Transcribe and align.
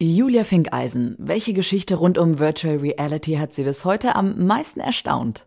Julia 0.00 0.44
Finkeisen, 0.44 1.16
welche 1.18 1.52
Geschichte 1.52 1.96
rund 1.96 2.18
um 2.18 2.38
Virtual 2.38 2.76
Reality 2.76 3.34
hat 3.34 3.52
Sie 3.52 3.64
bis 3.64 3.84
heute 3.84 4.14
am 4.14 4.46
meisten 4.46 4.78
erstaunt? 4.78 5.44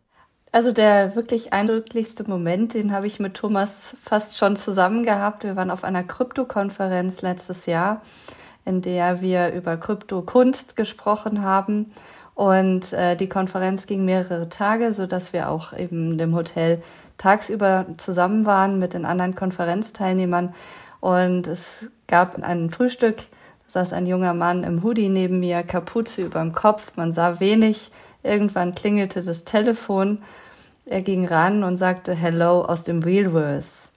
Also 0.52 0.74
der 0.74 1.16
wirklich 1.16 1.54
eindrücklichste 1.54 2.30
Moment, 2.30 2.74
den 2.74 2.92
habe 2.92 3.08
ich 3.08 3.22
mit 3.22 3.36
Thomas 3.36 3.96
fast 4.04 4.38
schon 4.38 4.58
zusammen 4.58 5.04
gehabt. 5.04 5.46
Wir 5.46 5.56
waren 5.56 5.72
auf 5.72 5.86
einer 5.86 6.04
Krypto-Konferenz 6.04 7.22
letztes 7.22 7.66
Jahr, 7.66 8.02
in 8.66 8.82
der 8.82 9.22
wir 9.22 9.54
über 9.54 9.78
Krypto-Kunst 9.78 10.76
gesprochen 10.76 11.44
haben. 11.44 11.94
Und 12.36 12.92
äh, 12.92 13.16
die 13.16 13.30
Konferenz 13.30 13.88
ging 13.88 14.04
mehrere 14.04 14.50
Tage, 14.50 14.92
so 14.92 15.08
dass 15.08 15.32
wir 15.32 15.48
auch 15.48 15.72
eben 15.72 16.18
dem 16.18 16.36
Hotel 16.36 16.82
tagsüber 17.18 17.86
zusammen 17.96 18.46
waren 18.46 18.80
mit 18.80 18.96
den 18.96 19.06
anderen 19.06 19.34
Konferenzteilnehmern. 19.34 20.54
Und 21.00 21.48
es 21.48 21.90
gab 22.08 22.44
ein 22.44 22.70
Frühstück, 22.70 23.24
saß 23.72 23.94
ein 23.94 24.06
junger 24.06 24.34
Mann 24.34 24.64
im 24.64 24.84
Hoodie 24.84 25.08
neben 25.08 25.40
mir, 25.40 25.64
Kapuze 25.64 26.24
überm 26.24 26.52
Kopf, 26.52 26.98
man 26.98 27.14
sah 27.14 27.40
wenig. 27.40 27.92
Irgendwann 28.22 28.76
klingelte 28.76 29.24
das 29.24 29.46
Telefon. 29.46 30.22
Er 30.86 31.02
ging 31.02 31.26
ran 31.26 31.64
und 31.64 31.78
sagte 31.78 32.14
Hello 32.14 32.64
aus 32.64 32.84
dem 32.84 33.02
Realverse. 33.02 33.90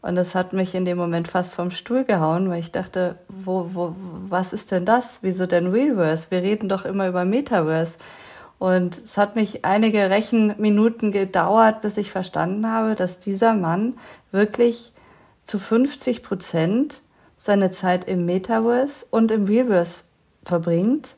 Und 0.00 0.16
das 0.16 0.34
hat 0.34 0.52
mich 0.52 0.74
in 0.74 0.84
dem 0.84 0.98
Moment 0.98 1.28
fast 1.28 1.54
vom 1.54 1.70
Stuhl 1.70 2.04
gehauen, 2.04 2.48
weil 2.50 2.60
ich 2.60 2.72
dachte, 2.72 3.16
wo, 3.28 3.70
wo, 3.72 3.94
was 4.28 4.52
ist 4.52 4.70
denn 4.70 4.84
das? 4.84 5.18
Wieso 5.22 5.46
denn 5.46 5.66
Realverse? 5.66 6.30
Wir 6.30 6.42
reden 6.42 6.68
doch 6.68 6.84
immer 6.84 7.08
über 7.08 7.24
Metaverse. 7.24 7.94
Und 8.58 9.02
es 9.04 9.18
hat 9.18 9.36
mich 9.36 9.64
einige 9.64 10.10
Rechenminuten 10.10 11.12
gedauert, 11.12 11.82
bis 11.82 11.96
ich 11.96 12.10
verstanden 12.10 12.70
habe, 12.70 12.94
dass 12.94 13.18
dieser 13.18 13.54
Mann 13.54 13.94
wirklich 14.30 14.92
zu 15.44 15.58
50 15.58 16.22
Prozent 16.22 17.02
seine 17.44 17.70
Zeit 17.70 18.08
im 18.08 18.24
Metaverse 18.24 19.04
und 19.10 19.30
im 19.30 19.44
Realverse 19.44 20.04
verbringt 20.44 21.14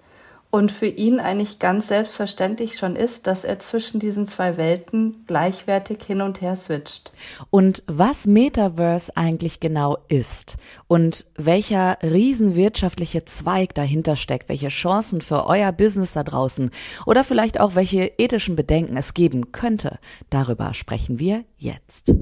und 0.51 0.73
für 0.73 0.87
ihn 0.87 1.21
eigentlich 1.21 1.61
ganz 1.61 1.87
selbstverständlich 1.87 2.79
schon 2.79 2.96
ist, 2.96 3.29
dass 3.29 3.45
er 3.45 3.60
zwischen 3.60 4.01
diesen 4.01 4.27
zwei 4.27 4.57
Welten 4.57 5.24
gleichwertig 5.29 6.02
hin 6.02 6.23
und 6.23 6.41
her 6.41 6.57
switcht. 6.57 7.13
Und 7.51 7.85
was 7.87 8.27
Metaverse 8.27 9.16
eigentlich 9.16 9.60
genau 9.60 9.99
ist 10.09 10.57
und 10.88 11.27
welcher 11.37 11.99
riesenwirtschaftliche 12.02 13.24
Zweig 13.24 13.74
dahinter 13.74 14.16
steckt, 14.16 14.49
welche 14.49 14.68
Chancen 14.68 15.21
für 15.21 15.46
euer 15.46 15.71
Business 15.71 16.15
da 16.15 16.24
draußen 16.24 16.71
oder 17.07 17.23
vielleicht 17.23 17.61
auch 17.61 17.77
welche 17.77 18.05
ethischen 18.18 18.57
Bedenken 18.57 18.96
es 18.96 19.15
geben 19.15 19.52
könnte, 19.52 20.01
darüber 20.30 20.74
sprechen 20.74 21.21
wir 21.21 21.45
jetzt. 21.57 22.13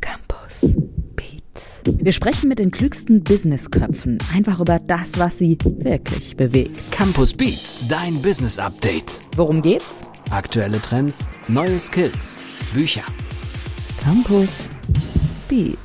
Campus. 0.00 0.77
Wir 1.84 2.12
sprechen 2.12 2.48
mit 2.48 2.58
den 2.58 2.70
klügsten 2.70 3.22
Businessköpfen 3.22 4.18
einfach 4.32 4.60
über 4.60 4.78
das, 4.78 5.18
was 5.18 5.38
sie 5.38 5.58
wirklich 5.64 6.36
bewegt. 6.36 6.90
Campus 6.90 7.34
Beats, 7.34 7.86
dein 7.88 8.20
Business 8.22 8.58
Update. 8.58 9.20
Worum 9.36 9.62
geht's? 9.62 10.02
Aktuelle 10.30 10.80
Trends, 10.80 11.28
neue 11.48 11.78
Skills, 11.78 12.36
Bücher. 12.74 13.04
Campus 14.02 14.50
Beats. 15.48 15.78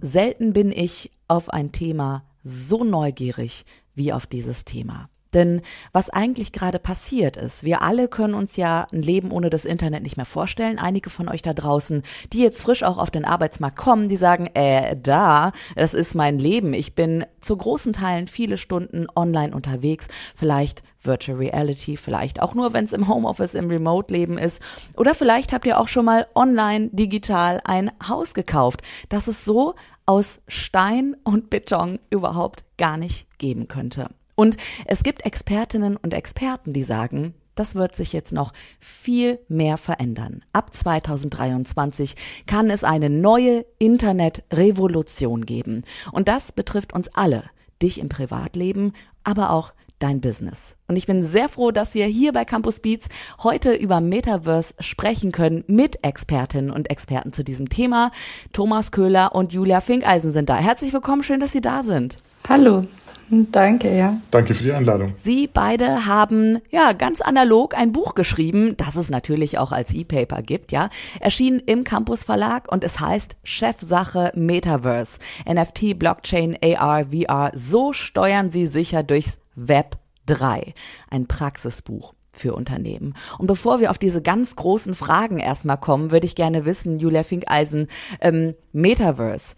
Selten 0.00 0.52
bin 0.52 0.70
ich 0.70 1.10
auf 1.28 1.50
ein 1.50 1.72
Thema 1.72 2.24
so 2.42 2.84
neugierig 2.84 3.64
wie 3.94 4.12
auf 4.12 4.26
dieses 4.26 4.64
Thema. 4.64 5.08
Denn 5.34 5.62
was 5.92 6.10
eigentlich 6.10 6.52
gerade 6.52 6.78
passiert 6.78 7.36
ist, 7.36 7.64
wir 7.64 7.82
alle 7.82 8.08
können 8.08 8.34
uns 8.34 8.56
ja 8.56 8.86
ein 8.92 9.02
Leben 9.02 9.30
ohne 9.30 9.50
das 9.50 9.64
Internet 9.64 10.02
nicht 10.02 10.16
mehr 10.16 10.26
vorstellen. 10.26 10.78
Einige 10.78 11.10
von 11.10 11.28
euch 11.28 11.42
da 11.42 11.52
draußen, 11.52 12.02
die 12.32 12.40
jetzt 12.40 12.62
frisch 12.62 12.82
auch 12.82 12.98
auf 12.98 13.10
den 13.10 13.24
Arbeitsmarkt 13.24 13.76
kommen, 13.76 14.08
die 14.08 14.16
sagen, 14.16 14.48
äh, 14.54 14.96
da, 14.96 15.52
das 15.74 15.94
ist 15.94 16.14
mein 16.14 16.38
Leben. 16.38 16.74
Ich 16.74 16.94
bin 16.94 17.24
zu 17.40 17.56
großen 17.56 17.92
Teilen 17.92 18.28
viele 18.28 18.58
Stunden 18.58 19.06
online 19.14 19.54
unterwegs. 19.54 20.08
Vielleicht 20.34 20.82
Virtual 21.06 21.38
Reality, 21.38 21.96
vielleicht 21.96 22.42
auch 22.42 22.54
nur, 22.54 22.72
wenn 22.72 22.84
es 22.84 22.92
im 22.92 23.08
Homeoffice, 23.08 23.54
im 23.54 23.68
Remote-Leben 23.68 24.38
ist. 24.38 24.62
Oder 24.96 25.14
vielleicht 25.14 25.52
habt 25.52 25.66
ihr 25.66 25.80
auch 25.80 25.88
schon 25.88 26.04
mal 26.04 26.26
online, 26.34 26.88
digital 26.92 27.60
ein 27.64 27.90
Haus 28.06 28.34
gekauft, 28.34 28.82
das 29.08 29.28
es 29.28 29.44
so 29.44 29.74
aus 30.04 30.40
Stein 30.48 31.16
und 31.24 31.50
Beton 31.50 31.98
überhaupt 32.10 32.64
gar 32.76 32.96
nicht 32.96 33.26
geben 33.38 33.68
könnte. 33.68 34.08
Und 34.36 34.56
es 34.84 35.02
gibt 35.02 35.26
Expertinnen 35.26 35.96
und 35.96 36.14
Experten, 36.14 36.72
die 36.72 36.84
sagen, 36.84 37.34
das 37.56 37.74
wird 37.74 37.96
sich 37.96 38.12
jetzt 38.12 38.32
noch 38.32 38.52
viel 38.78 39.40
mehr 39.48 39.78
verändern. 39.78 40.44
Ab 40.52 40.72
2023 40.72 42.14
kann 42.46 42.70
es 42.70 42.84
eine 42.84 43.10
neue 43.10 43.64
Internetrevolution 43.78 45.46
geben. 45.46 45.82
Und 46.12 46.28
das 46.28 46.52
betrifft 46.52 46.92
uns 46.92 47.08
alle. 47.08 47.44
Dich 47.82 47.98
im 47.98 48.08
Privatleben, 48.08 48.92
aber 49.24 49.50
auch 49.50 49.72
dein 49.98 50.20
Business. 50.20 50.76
Und 50.88 50.96
ich 50.96 51.06
bin 51.06 51.22
sehr 51.22 51.48
froh, 51.48 51.70
dass 51.70 51.94
wir 51.94 52.04
hier 52.06 52.32
bei 52.32 52.44
Campus 52.44 52.80
Beats 52.80 53.08
heute 53.42 53.72
über 53.72 54.00
Metaverse 54.02 54.74
sprechen 54.78 55.32
können 55.32 55.64
mit 55.66 56.04
Expertinnen 56.04 56.70
und 56.70 56.90
Experten 56.90 57.32
zu 57.32 57.42
diesem 57.42 57.70
Thema. 57.70 58.12
Thomas 58.52 58.92
Köhler 58.92 59.34
und 59.34 59.54
Julia 59.54 59.80
Finkeisen 59.80 60.32
sind 60.32 60.50
da. 60.50 60.56
Herzlich 60.56 60.92
willkommen, 60.92 61.22
schön, 61.22 61.40
dass 61.40 61.52
Sie 61.52 61.62
da 61.62 61.82
sind. 61.82 62.18
Hallo. 62.46 62.84
Danke, 63.28 63.96
ja. 63.96 64.20
Danke 64.30 64.54
für 64.54 64.62
die 64.62 64.72
Einladung. 64.72 65.14
Sie 65.16 65.48
beide 65.52 66.06
haben 66.06 66.58
ja 66.70 66.92
ganz 66.92 67.20
analog 67.20 67.76
ein 67.76 67.92
Buch 67.92 68.14
geschrieben, 68.14 68.76
das 68.76 68.94
es 68.94 69.10
natürlich 69.10 69.58
auch 69.58 69.72
als 69.72 69.92
E-Paper 69.92 70.42
gibt, 70.42 70.70
ja. 70.70 70.90
Erschienen 71.20 71.58
im 71.58 71.82
Campus 71.82 72.22
Verlag 72.22 72.70
und 72.70 72.84
es 72.84 73.00
heißt 73.00 73.36
Chefsache 73.42 74.32
Metaverse. 74.34 75.18
NFT, 75.48 75.98
Blockchain, 75.98 76.56
AR, 76.62 77.06
VR. 77.06 77.50
So 77.54 77.92
steuern 77.92 78.48
Sie 78.48 78.66
sicher 78.66 79.02
durchs 79.02 79.40
Web 79.56 79.96
3. 80.26 80.74
Ein 81.10 81.26
Praxisbuch 81.26 82.14
für 82.32 82.54
Unternehmen. 82.54 83.14
Und 83.38 83.46
bevor 83.46 83.80
wir 83.80 83.90
auf 83.90 83.98
diese 83.98 84.22
ganz 84.22 84.56
großen 84.56 84.94
Fragen 84.94 85.38
erstmal 85.38 85.78
kommen, 85.78 86.10
würde 86.10 86.26
ich 86.26 86.34
gerne 86.34 86.64
wissen, 86.64 86.98
Julia 87.00 87.22
Finkeisen, 87.22 87.88
ähm, 88.20 88.54
Metaverse. 88.72 89.54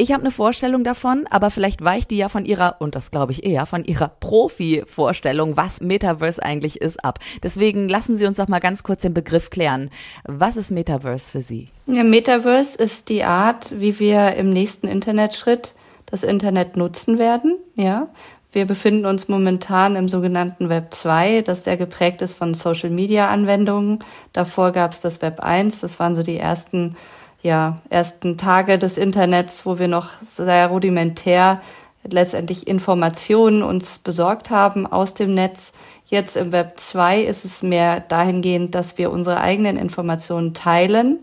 Ich 0.00 0.12
habe 0.12 0.22
eine 0.22 0.30
Vorstellung 0.30 0.82
davon, 0.82 1.26
aber 1.28 1.50
vielleicht 1.50 1.84
weicht 1.84 2.10
die 2.10 2.16
ja 2.16 2.30
von 2.30 2.46
ihrer, 2.46 2.76
und 2.78 2.94
das 2.94 3.10
glaube 3.10 3.32
ich 3.32 3.44
eher, 3.44 3.66
von 3.66 3.84
ihrer 3.84 4.08
Profi-Vorstellung, 4.08 5.58
was 5.58 5.82
Metaverse 5.82 6.42
eigentlich 6.42 6.80
ist, 6.80 7.04
ab. 7.04 7.18
Deswegen 7.42 7.86
lassen 7.86 8.16
Sie 8.16 8.24
uns 8.24 8.38
doch 8.38 8.48
mal 8.48 8.60
ganz 8.60 8.82
kurz 8.82 9.02
den 9.02 9.12
Begriff 9.12 9.50
klären. 9.50 9.90
Was 10.24 10.56
ist 10.56 10.70
Metaverse 10.70 11.30
für 11.30 11.42
Sie? 11.42 11.68
Ja, 11.84 12.02
Metaverse 12.02 12.78
ist 12.78 13.10
die 13.10 13.24
Art, 13.24 13.78
wie 13.78 13.98
wir 13.98 14.36
im 14.36 14.48
nächsten 14.54 14.88
Internetschritt 14.88 15.74
das 16.06 16.22
Internet 16.22 16.78
nutzen 16.78 17.18
werden, 17.18 17.58
ja. 17.74 18.08
Wir 18.52 18.64
befinden 18.64 19.04
uns 19.04 19.28
momentan 19.28 19.96
im 19.96 20.08
sogenannten 20.08 20.70
Web 20.70 20.94
2, 20.94 21.42
das 21.42 21.64
sehr 21.64 21.76
geprägt 21.76 22.22
ist 22.22 22.32
von 22.32 22.54
Social 22.54 22.90
Media 22.90 23.28
Anwendungen. 23.28 23.98
Davor 24.32 24.72
gab 24.72 24.92
es 24.92 25.02
das 25.02 25.20
Web 25.20 25.40
1, 25.40 25.80
das 25.80 26.00
waren 26.00 26.14
so 26.14 26.22
die 26.22 26.38
ersten 26.38 26.96
ja, 27.42 27.78
ersten 27.88 28.36
Tage 28.36 28.78
des 28.78 28.98
Internets, 28.98 29.64
wo 29.64 29.78
wir 29.78 29.88
noch 29.88 30.08
sehr 30.24 30.66
rudimentär 30.68 31.60
letztendlich 32.04 32.66
Informationen 32.66 33.62
uns 33.62 33.98
besorgt 33.98 34.50
haben 34.50 34.86
aus 34.86 35.14
dem 35.14 35.34
Netz. 35.34 35.72
Jetzt 36.06 36.36
im 36.36 36.52
Web 36.52 36.80
2 36.80 37.22
ist 37.22 37.44
es 37.44 37.62
mehr 37.62 38.00
dahingehend, 38.00 38.74
dass 38.74 38.98
wir 38.98 39.10
unsere 39.10 39.40
eigenen 39.40 39.76
Informationen 39.76 40.54
teilen, 40.54 41.20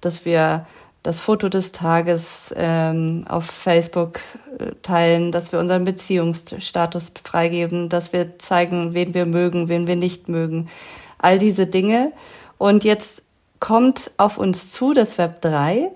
dass 0.00 0.24
wir 0.24 0.66
das 1.02 1.20
Foto 1.20 1.48
des 1.48 1.70
Tages 1.70 2.52
ähm, 2.56 3.24
auf 3.28 3.44
Facebook 3.44 4.18
äh, 4.58 4.72
teilen, 4.82 5.30
dass 5.30 5.52
wir 5.52 5.60
unseren 5.60 5.84
Beziehungsstatus 5.84 7.12
freigeben, 7.22 7.88
dass 7.88 8.12
wir 8.12 8.38
zeigen, 8.38 8.92
wen 8.92 9.14
wir 9.14 9.24
mögen, 9.24 9.68
wen 9.68 9.86
wir 9.86 9.96
nicht 9.96 10.28
mögen. 10.28 10.68
All 11.18 11.38
diese 11.38 11.66
Dinge. 11.66 12.12
Und 12.58 12.82
jetzt 12.82 13.22
kommt 13.60 14.10
auf 14.16 14.38
uns 14.38 14.72
zu, 14.72 14.92
das 14.92 15.18
Web 15.18 15.40
3, 15.42 15.90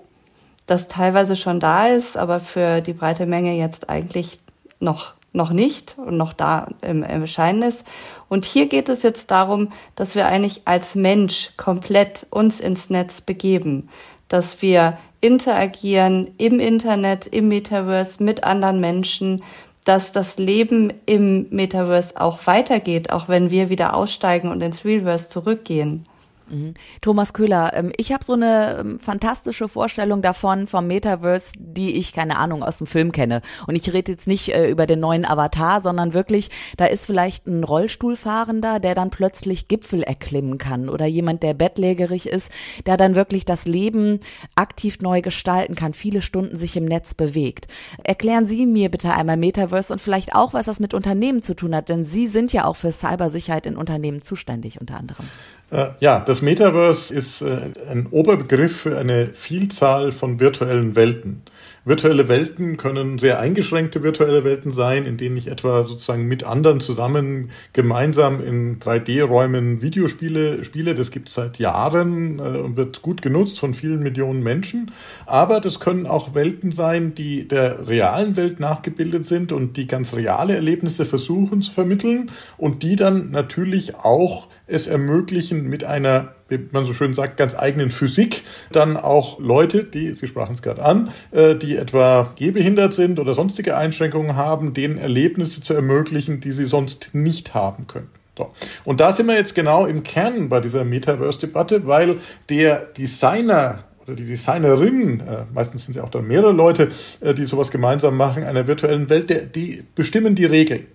das 0.65 0.87
teilweise 0.87 1.35
schon 1.35 1.59
da 1.59 1.87
ist, 1.87 2.17
aber 2.17 2.39
für 2.39 2.81
die 2.81 2.93
breite 2.93 3.25
Menge 3.25 3.53
jetzt 3.53 3.89
eigentlich 3.89 4.39
noch, 4.79 5.13
noch 5.33 5.51
nicht 5.51 5.97
und 5.97 6.17
noch 6.17 6.33
da 6.33 6.67
im, 6.81 7.03
im 7.03 7.21
Erscheinen 7.21 7.63
ist. 7.63 7.83
Und 8.29 8.45
hier 8.45 8.67
geht 8.67 8.89
es 8.89 9.03
jetzt 9.03 9.31
darum, 9.31 9.71
dass 9.95 10.15
wir 10.15 10.27
eigentlich 10.27 10.61
als 10.65 10.95
Mensch 10.95 11.51
komplett 11.57 12.25
uns 12.29 12.59
ins 12.59 12.89
Netz 12.89 13.21
begeben, 13.21 13.89
dass 14.27 14.61
wir 14.61 14.97
interagieren 15.19 16.31
im 16.37 16.59
Internet, 16.59 17.27
im 17.27 17.47
Metaverse 17.47 18.23
mit 18.23 18.43
anderen 18.43 18.79
Menschen, 18.79 19.43
dass 19.85 20.11
das 20.11 20.37
Leben 20.37 20.93
im 21.05 21.47
Metaverse 21.49 22.19
auch 22.19 22.45
weitergeht, 22.45 23.11
auch 23.11 23.27
wenn 23.27 23.49
wir 23.49 23.69
wieder 23.69 23.95
aussteigen 23.95 24.49
und 24.49 24.61
ins 24.61 24.85
Realverse 24.85 25.29
zurückgehen. 25.29 26.03
Mhm. 26.51 26.73
Thomas 26.99 27.33
Köhler, 27.33 27.73
ähm, 27.73 27.91
ich 27.97 28.11
habe 28.11 28.23
so 28.23 28.33
eine 28.33 28.77
ähm, 28.79 28.99
fantastische 28.99 29.67
Vorstellung 29.67 30.21
davon 30.21 30.67
vom 30.67 30.87
Metaverse, 30.87 31.53
die 31.57 31.95
ich 31.95 32.13
keine 32.13 32.37
Ahnung 32.37 32.63
aus 32.63 32.77
dem 32.77 32.87
Film 32.87 33.11
kenne. 33.11 33.41
Und 33.67 33.75
ich 33.75 33.91
rede 33.93 34.11
jetzt 34.11 34.27
nicht 34.27 34.49
äh, 34.49 34.69
über 34.69 34.85
den 34.85 34.99
neuen 34.99 35.25
Avatar, 35.25 35.81
sondern 35.81 36.13
wirklich, 36.13 36.49
da 36.77 36.85
ist 36.85 37.05
vielleicht 37.05 37.47
ein 37.47 37.63
Rollstuhlfahrender, 37.63 38.79
der 38.79 38.95
dann 38.95 39.09
plötzlich 39.09 39.67
Gipfel 39.67 40.03
erklimmen 40.03 40.57
kann 40.57 40.89
oder 40.89 41.05
jemand, 41.05 41.43
der 41.43 41.53
bettlägerig 41.53 42.27
ist, 42.27 42.51
der 42.85 42.97
dann 42.97 43.15
wirklich 43.15 43.45
das 43.45 43.65
Leben 43.65 44.19
aktiv 44.55 44.99
neu 44.99 45.21
gestalten 45.21 45.75
kann, 45.75 45.93
viele 45.93 46.21
Stunden 46.21 46.55
sich 46.55 46.75
im 46.75 46.85
Netz 46.85 47.13
bewegt. 47.13 47.67
Erklären 48.03 48.45
Sie 48.45 48.65
mir 48.65 48.89
bitte 48.89 49.13
einmal 49.13 49.37
Metaverse 49.37 49.93
und 49.93 49.99
vielleicht 49.99 50.35
auch, 50.35 50.53
was 50.53 50.65
das 50.65 50.79
mit 50.79 50.93
Unternehmen 50.93 51.41
zu 51.41 51.55
tun 51.55 51.75
hat, 51.75 51.89
denn 51.89 52.03
Sie 52.03 52.27
sind 52.27 52.51
ja 52.51 52.65
auch 52.65 52.75
für 52.75 52.91
Cybersicherheit 52.91 53.65
in 53.65 53.77
Unternehmen 53.77 54.21
zuständig 54.21 54.81
unter 54.81 54.97
anderem. 54.97 55.27
Äh, 55.71 55.91
ja, 56.01 56.19
das 56.19 56.41
Metaverse 56.41 57.13
ist 57.15 57.41
äh, 57.41 57.71
ein 57.89 58.07
Oberbegriff 58.11 58.81
für 58.81 58.97
eine 58.97 59.27
Vielzahl 59.27 60.11
von 60.11 60.39
virtuellen 60.39 60.97
Welten. 60.97 61.43
Virtuelle 61.85 62.27
Welten 62.27 62.77
können 62.77 63.17
sehr 63.17 63.39
eingeschränkte 63.39 64.03
virtuelle 64.03 64.43
Welten 64.43 64.71
sein, 64.71 65.05
in 65.05 65.17
denen 65.17 65.35
ich 65.35 65.47
etwa 65.47 65.83
sozusagen 65.85 66.27
mit 66.27 66.43
anderen 66.43 66.79
zusammen 66.79 67.49
gemeinsam 67.73 68.39
in 68.45 68.79
3D-Räumen 68.79 69.81
Videospiele 69.81 70.63
spiele. 70.63 70.93
Das 70.93 71.09
gibt 71.09 71.29
es 71.29 71.35
seit 71.35 71.57
Jahren 71.57 72.37
äh, 72.39 72.59
und 72.59 72.75
wird 72.75 73.01
gut 73.01 73.21
genutzt 73.21 73.57
von 73.57 73.73
vielen 73.73 74.03
Millionen 74.03 74.43
Menschen. 74.43 74.91
Aber 75.25 75.61
das 75.61 75.79
können 75.79 76.05
auch 76.05 76.35
Welten 76.35 76.73
sein, 76.73 77.15
die 77.15 77.47
der 77.47 77.87
realen 77.87 78.35
Welt 78.35 78.59
nachgebildet 78.59 79.25
sind 79.25 79.53
und 79.53 79.77
die 79.77 79.87
ganz 79.87 80.13
reale 80.13 80.53
Erlebnisse 80.53 81.05
versuchen 81.05 81.61
zu 81.61 81.71
vermitteln 81.71 82.29
und 82.57 82.83
die 82.83 82.97
dann 82.97 83.31
natürlich 83.31 83.95
auch 83.95 84.49
es 84.71 84.87
ermöglichen, 84.87 85.69
mit 85.69 85.83
einer, 85.83 86.29
wie 86.47 86.59
man 86.71 86.85
so 86.85 86.93
schön 86.93 87.13
sagt, 87.13 87.37
ganz 87.37 87.57
eigenen 87.57 87.91
Physik 87.91 88.43
dann 88.71 88.97
auch 88.97 89.39
Leute, 89.39 89.83
die, 89.83 90.13
Sie 90.15 90.27
sprachen 90.27 90.55
es 90.55 90.61
gerade 90.61 90.83
an, 90.83 91.11
äh, 91.31 91.55
die 91.55 91.75
etwa 91.75 92.33
gehbehindert 92.37 92.93
sind 92.93 93.19
oder 93.19 93.33
sonstige 93.33 93.75
Einschränkungen 93.77 94.35
haben, 94.35 94.73
denen 94.73 94.97
Erlebnisse 94.97 95.61
zu 95.61 95.73
ermöglichen, 95.73 96.39
die 96.39 96.51
sie 96.51 96.65
sonst 96.65 97.11
nicht 97.13 97.53
haben 97.53 97.87
können. 97.87 98.09
So. 98.37 98.51
Und 98.85 99.01
da 99.01 99.11
sind 99.11 99.27
wir 99.27 99.35
jetzt 99.35 99.55
genau 99.55 99.85
im 99.85 100.03
Kern 100.03 100.49
bei 100.49 100.61
dieser 100.61 100.83
Metaverse-Debatte, 100.83 101.85
weil 101.85 102.17
der 102.49 102.77
Designer 102.97 103.83
oder 104.03 104.15
die 104.15 104.25
Designerin, 104.25 105.19
äh, 105.19 105.45
meistens 105.53 105.85
sind 105.85 105.95
ja 105.95 106.03
auch 106.03 106.09
dann 106.09 106.27
mehrere 106.27 106.51
Leute, 106.51 106.89
äh, 107.19 107.33
die 107.33 107.45
sowas 107.45 107.71
gemeinsam 107.71 108.17
machen, 108.17 108.43
einer 108.43 108.67
virtuellen 108.67 109.09
Welt, 109.09 109.29
der, 109.29 109.41
die 109.41 109.83
bestimmen 109.95 110.35
die 110.35 110.45
Regeln. 110.45 110.87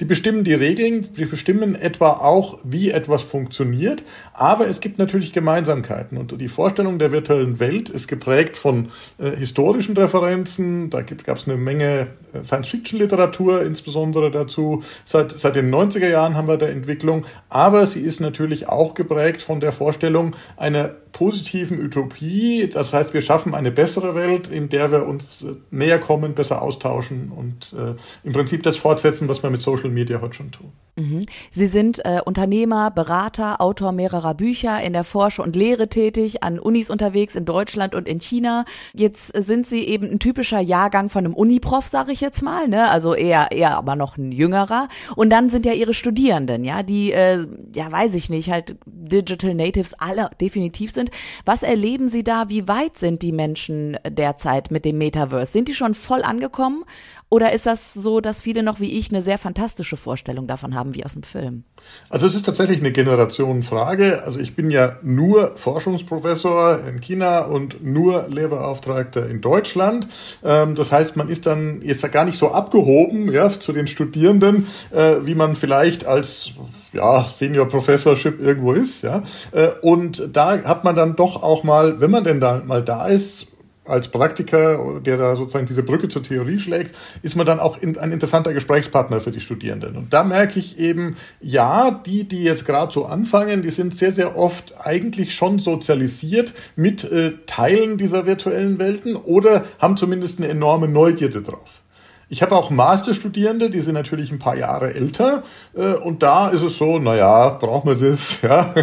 Die 0.00 0.04
bestimmen 0.04 0.44
die 0.44 0.52
Regeln, 0.52 1.08
die 1.16 1.24
bestimmen 1.24 1.74
etwa 1.74 2.10
auch, 2.10 2.58
wie 2.64 2.90
etwas 2.90 3.22
funktioniert, 3.22 4.02
aber 4.34 4.68
es 4.68 4.80
gibt 4.80 4.98
natürlich 4.98 5.32
Gemeinsamkeiten. 5.32 6.18
Und 6.18 6.38
die 6.38 6.48
Vorstellung 6.48 6.98
der 6.98 7.12
virtuellen 7.12 7.60
Welt 7.60 7.88
ist 7.88 8.06
geprägt 8.06 8.58
von 8.58 8.88
äh, 9.18 9.30
historischen 9.30 9.96
Referenzen, 9.96 10.90
da 10.90 11.00
gab 11.00 11.38
es 11.38 11.48
eine 11.48 11.56
Menge 11.56 12.08
äh, 12.34 12.44
Science-Fiction-Literatur 12.44 13.62
insbesondere 13.62 14.30
dazu, 14.30 14.82
seit, 15.06 15.38
seit 15.38 15.56
den 15.56 15.74
90er 15.74 16.08
Jahren 16.08 16.34
haben 16.34 16.48
wir 16.48 16.58
da 16.58 16.66
Entwicklung, 16.66 17.24
aber 17.48 17.86
sie 17.86 18.00
ist 18.00 18.20
natürlich 18.20 18.68
auch 18.68 18.92
geprägt 18.92 19.40
von 19.40 19.60
der 19.60 19.72
Vorstellung 19.72 20.36
einer 20.58 20.90
positiven 21.16 21.82
Utopie. 21.82 22.68
Das 22.70 22.92
heißt, 22.92 23.14
wir 23.14 23.22
schaffen 23.22 23.54
eine 23.54 23.70
bessere 23.70 24.14
Welt, 24.14 24.48
in 24.48 24.68
der 24.68 24.92
wir 24.92 25.06
uns 25.06 25.44
äh, 25.44 25.54
näher 25.70 25.98
kommen, 25.98 26.34
besser 26.34 26.60
austauschen 26.60 27.32
und 27.34 27.72
äh, 27.72 27.94
im 28.22 28.34
Prinzip 28.34 28.62
das 28.62 28.76
fortsetzen, 28.76 29.26
was 29.26 29.42
wir 29.42 29.48
mit 29.48 29.62
Social 29.62 29.85
Media 29.88 30.20
heute 30.20 30.34
schon 30.34 30.50
tun. 30.50 30.72
Mhm. 30.96 31.26
Sie 31.50 31.66
sind 31.66 32.04
äh, 32.06 32.20
Unternehmer, 32.24 32.90
Berater, 32.90 33.60
Autor 33.60 33.92
mehrerer 33.92 34.32
Bücher, 34.32 34.80
in 34.80 34.94
der 34.94 35.04
Forschung 35.04 35.44
und 35.44 35.54
Lehre 35.54 35.88
tätig, 35.88 36.42
an 36.42 36.58
Unis 36.58 36.88
unterwegs 36.88 37.36
in 37.36 37.44
Deutschland 37.44 37.94
und 37.94 38.08
in 38.08 38.18
China. 38.18 38.64
Jetzt 38.94 39.26
sind 39.36 39.66
Sie 39.66 39.84
eben 39.84 40.10
ein 40.10 40.18
typischer 40.20 40.60
Jahrgang 40.60 41.10
von 41.10 41.26
einem 41.26 41.34
Uniprof, 41.34 41.86
sage 41.86 42.12
ich 42.12 42.22
jetzt 42.22 42.42
mal, 42.42 42.68
ne? 42.68 42.88
Also 42.88 43.14
eher 43.14 43.52
eher 43.52 43.76
aber 43.76 43.94
noch 43.94 44.16
ein 44.16 44.32
jüngerer. 44.32 44.88
Und 45.16 45.28
dann 45.28 45.50
sind 45.50 45.66
ja 45.66 45.72
Ihre 45.72 45.92
Studierenden, 45.92 46.64
ja, 46.64 46.82
die 46.82 47.12
äh, 47.12 47.46
ja 47.74 47.92
weiß 47.92 48.14
ich 48.14 48.30
nicht, 48.30 48.50
halt 48.50 48.76
Digital 48.86 49.54
Natives 49.54 49.92
alle 49.94 50.30
definitiv 50.40 50.92
sind. 50.92 51.10
Was 51.44 51.62
erleben 51.62 52.08
Sie 52.08 52.24
da? 52.24 52.48
Wie 52.48 52.68
weit 52.68 52.96
sind 52.96 53.20
die 53.20 53.32
Menschen 53.32 53.98
derzeit 54.08 54.70
mit 54.70 54.86
dem 54.86 54.96
Metaverse? 54.96 55.52
Sind 55.52 55.68
die 55.68 55.74
schon 55.74 55.92
voll 55.92 56.22
angekommen? 56.22 56.84
Oder 57.28 57.52
ist 57.52 57.66
das 57.66 57.92
so, 57.92 58.20
dass 58.20 58.40
viele 58.40 58.62
noch 58.62 58.78
wie 58.78 58.96
ich 58.96 59.10
eine 59.10 59.20
sehr 59.20 59.36
fantastische 59.36 59.96
Vorstellung 59.96 60.46
davon 60.46 60.76
haben, 60.76 60.85
wie 60.94 61.04
aus 61.04 61.14
dem 61.14 61.22
Film? 61.22 61.64
Also 62.08 62.26
es 62.26 62.34
ist 62.34 62.46
tatsächlich 62.46 62.80
eine 62.80 62.92
Generationenfrage. 62.92 64.22
Also 64.24 64.38
ich 64.38 64.54
bin 64.54 64.70
ja 64.70 64.96
nur 65.02 65.56
Forschungsprofessor 65.56 66.80
in 66.86 67.00
China 67.00 67.40
und 67.40 67.84
nur 67.84 68.26
Lehrbeauftragter 68.28 69.28
in 69.28 69.40
Deutschland. 69.40 70.08
Ähm, 70.44 70.74
das 70.74 70.92
heißt, 70.92 71.16
man 71.16 71.28
ist 71.28 71.46
dann 71.46 71.82
jetzt 71.82 72.10
gar 72.12 72.24
nicht 72.24 72.38
so 72.38 72.52
abgehoben 72.52 73.32
ja, 73.32 73.48
zu 73.50 73.72
den 73.72 73.86
Studierenden, 73.86 74.66
äh, 74.90 75.16
wie 75.22 75.34
man 75.34 75.56
vielleicht 75.56 76.06
als 76.06 76.52
ja, 76.92 77.26
Senior 77.28 77.68
Professorship 77.68 78.40
irgendwo 78.40 78.72
ist, 78.72 79.02
ja. 79.02 79.22
Äh, 79.52 79.68
und 79.82 80.28
da 80.32 80.62
hat 80.64 80.84
man 80.84 80.96
dann 80.96 81.14
doch 81.14 81.42
auch 81.42 81.62
mal, 81.62 82.00
wenn 82.00 82.10
man 82.10 82.24
denn 82.24 82.40
da 82.40 82.62
mal 82.64 82.82
da 82.82 83.06
ist, 83.06 83.55
als 83.86 84.08
Praktiker, 84.08 85.00
der 85.00 85.16
da 85.16 85.36
sozusagen 85.36 85.66
diese 85.66 85.82
Brücke 85.82 86.08
zur 86.08 86.22
Theorie 86.22 86.58
schlägt, 86.58 86.96
ist 87.22 87.36
man 87.36 87.46
dann 87.46 87.60
auch 87.60 87.80
ein 87.80 88.12
interessanter 88.12 88.52
Gesprächspartner 88.52 89.20
für 89.20 89.30
die 89.30 89.40
Studierenden. 89.40 89.96
Und 89.96 90.12
da 90.12 90.24
merke 90.24 90.58
ich 90.58 90.78
eben, 90.78 91.16
ja, 91.40 91.90
die, 91.90 92.24
die 92.24 92.42
jetzt 92.42 92.66
gerade 92.66 92.92
so 92.92 93.06
anfangen, 93.06 93.62
die 93.62 93.70
sind 93.70 93.94
sehr, 93.94 94.12
sehr 94.12 94.36
oft 94.36 94.74
eigentlich 94.84 95.34
schon 95.34 95.58
sozialisiert 95.58 96.52
mit 96.74 97.04
äh, 97.04 97.32
Teilen 97.46 97.98
dieser 97.98 98.26
virtuellen 98.26 98.78
Welten 98.78 99.16
oder 99.16 99.64
haben 99.78 99.96
zumindest 99.96 100.38
eine 100.38 100.48
enorme 100.48 100.88
Neugierde 100.88 101.42
drauf. 101.42 101.82
Ich 102.28 102.42
habe 102.42 102.56
auch 102.56 102.70
Masterstudierende, 102.70 103.70
die 103.70 103.80
sind 103.80 103.94
natürlich 103.94 104.32
ein 104.32 104.40
paar 104.40 104.56
Jahre 104.56 104.92
älter 104.94 105.44
äh, 105.74 105.92
und 105.94 106.24
da 106.24 106.48
ist 106.48 106.62
es 106.62 106.76
so, 106.76 106.98
naja, 106.98 107.50
braucht 107.50 107.84
man 107.84 107.98
das? 108.00 108.42
Ja, 108.42 108.74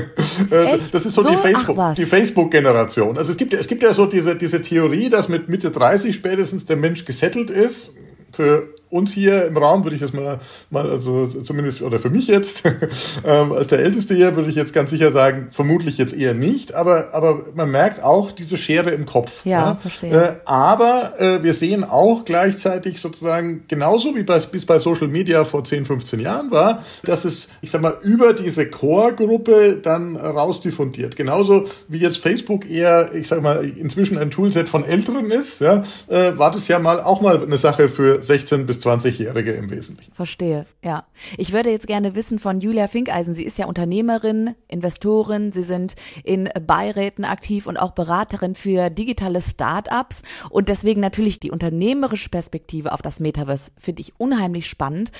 äh, 0.49 0.79
das 0.91 1.05
ist 1.05 1.13
so, 1.13 1.23
so? 1.23 1.29
die 1.29 1.35
Facebook, 1.35 1.95
die 1.95 2.05
Facebook-Generation. 2.05 3.17
Also 3.17 3.31
es 3.31 3.37
gibt 3.37 3.53
ja, 3.53 3.59
es 3.59 3.67
gibt 3.67 3.83
ja 3.83 3.93
so 3.93 4.05
diese 4.05 4.35
diese 4.35 4.61
Theorie, 4.61 5.09
dass 5.09 5.27
mit 5.27 5.49
Mitte 5.49 5.71
30 5.71 6.15
spätestens 6.15 6.65
der 6.65 6.77
Mensch 6.77 7.05
gesettelt 7.05 7.49
ist 7.49 7.95
für 8.31 8.69
uns 8.93 9.11
hier 9.11 9.47
im 9.47 9.57
Raum 9.57 9.83
würde 9.83 9.95
ich 9.95 10.01
das 10.01 10.13
mal, 10.13 10.39
mal 10.69 10.89
also 10.89 11.25
zumindest, 11.25 11.81
oder 11.81 11.97
für 11.97 12.11
mich 12.11 12.27
jetzt, 12.27 12.63
ähm, 13.25 13.51
als 13.51 13.69
der 13.69 13.79
Älteste 13.79 14.13
hier, 14.13 14.35
würde 14.35 14.49
ich 14.49 14.55
jetzt 14.55 14.71
ganz 14.71 14.91
sicher 14.91 15.11
sagen, 15.11 15.47
vermutlich 15.51 15.97
jetzt 15.97 16.15
eher 16.15 16.35
nicht, 16.35 16.75
aber, 16.75 17.09
aber 17.13 17.43
man 17.55 17.71
merkt 17.71 18.03
auch 18.03 18.31
diese 18.31 18.57
Schere 18.57 18.91
im 18.91 19.05
Kopf. 19.05 19.45
Ja, 19.45 19.51
ja? 19.51 19.75
verstehe. 19.75 20.11
Äh, 20.13 20.33
aber 20.45 21.13
äh, 21.19 21.41
wir 21.41 21.53
sehen 21.53 21.83
auch 21.83 22.23
gleichzeitig 22.23 23.01
sozusagen, 23.01 23.63
genauso 23.67 24.15
wie 24.15 24.23
bei, 24.23 24.37
bis 24.39 24.65
bei 24.65 24.77
Social 24.77 25.07
Media 25.07 25.43
vor 25.43 25.63
10, 25.63 25.85
15 25.85 26.19
Jahren 26.19 26.51
war, 26.51 26.83
dass 27.03 27.25
es, 27.25 27.49
ich 27.61 27.71
sag 27.71 27.81
mal, 27.81 27.97
über 28.03 28.33
diese 28.33 28.69
Core-Gruppe 28.69 29.79
dann 29.81 30.15
rausdiffundiert. 30.15 31.15
Genauso 31.15 31.63
wie 31.87 31.97
jetzt 31.97 32.17
Facebook 32.17 32.69
eher, 32.69 33.13
ich 33.15 33.27
sag 33.27 33.41
mal, 33.41 33.65
inzwischen 33.65 34.19
ein 34.19 34.29
Toolset 34.29 34.69
von 34.69 34.85
Älteren 34.85 35.31
ist, 35.31 35.61
ja, 35.61 35.83
äh, 36.07 36.37
war 36.37 36.51
das 36.51 36.67
ja 36.67 36.77
mal 36.77 37.01
auch 37.01 37.21
mal 37.21 37.41
eine 37.41 37.57
Sache 37.57 37.89
für 37.89 38.21
16 38.21 38.67
bis 38.67 38.82
20-Jährige 38.83 39.53
im 39.53 39.69
Wesentlichen. 39.69 40.13
Verstehe, 40.13 40.65
ja. 40.83 41.05
Ich 41.37 41.53
würde 41.53 41.71
jetzt 41.71 41.87
gerne 41.87 42.15
wissen 42.15 42.39
von 42.39 42.59
Julia 42.59 42.87
Finkeisen. 42.87 43.33
Sie 43.33 43.43
ist 43.43 43.57
ja 43.57 43.65
Unternehmerin, 43.65 44.55
Investorin, 44.67 45.51
Sie 45.51 45.63
sind 45.63 45.95
in 46.23 46.49
Beiräten 46.65 47.25
aktiv 47.25 47.67
und 47.67 47.77
auch 47.77 47.91
Beraterin 47.91 48.55
für 48.55 48.89
digitale 48.89 49.41
Start-ups 49.41 50.21
und 50.49 50.69
deswegen 50.69 51.01
natürlich 51.01 51.39
die 51.39 51.51
unternehmerische 51.51 52.29
Perspektive 52.29 52.91
auf 52.91 53.01
das 53.01 53.19
Metaverse 53.19 53.71
finde 53.77 54.01
ich 54.01 54.13
unheimlich 54.19 54.67
spannend. 54.67 55.11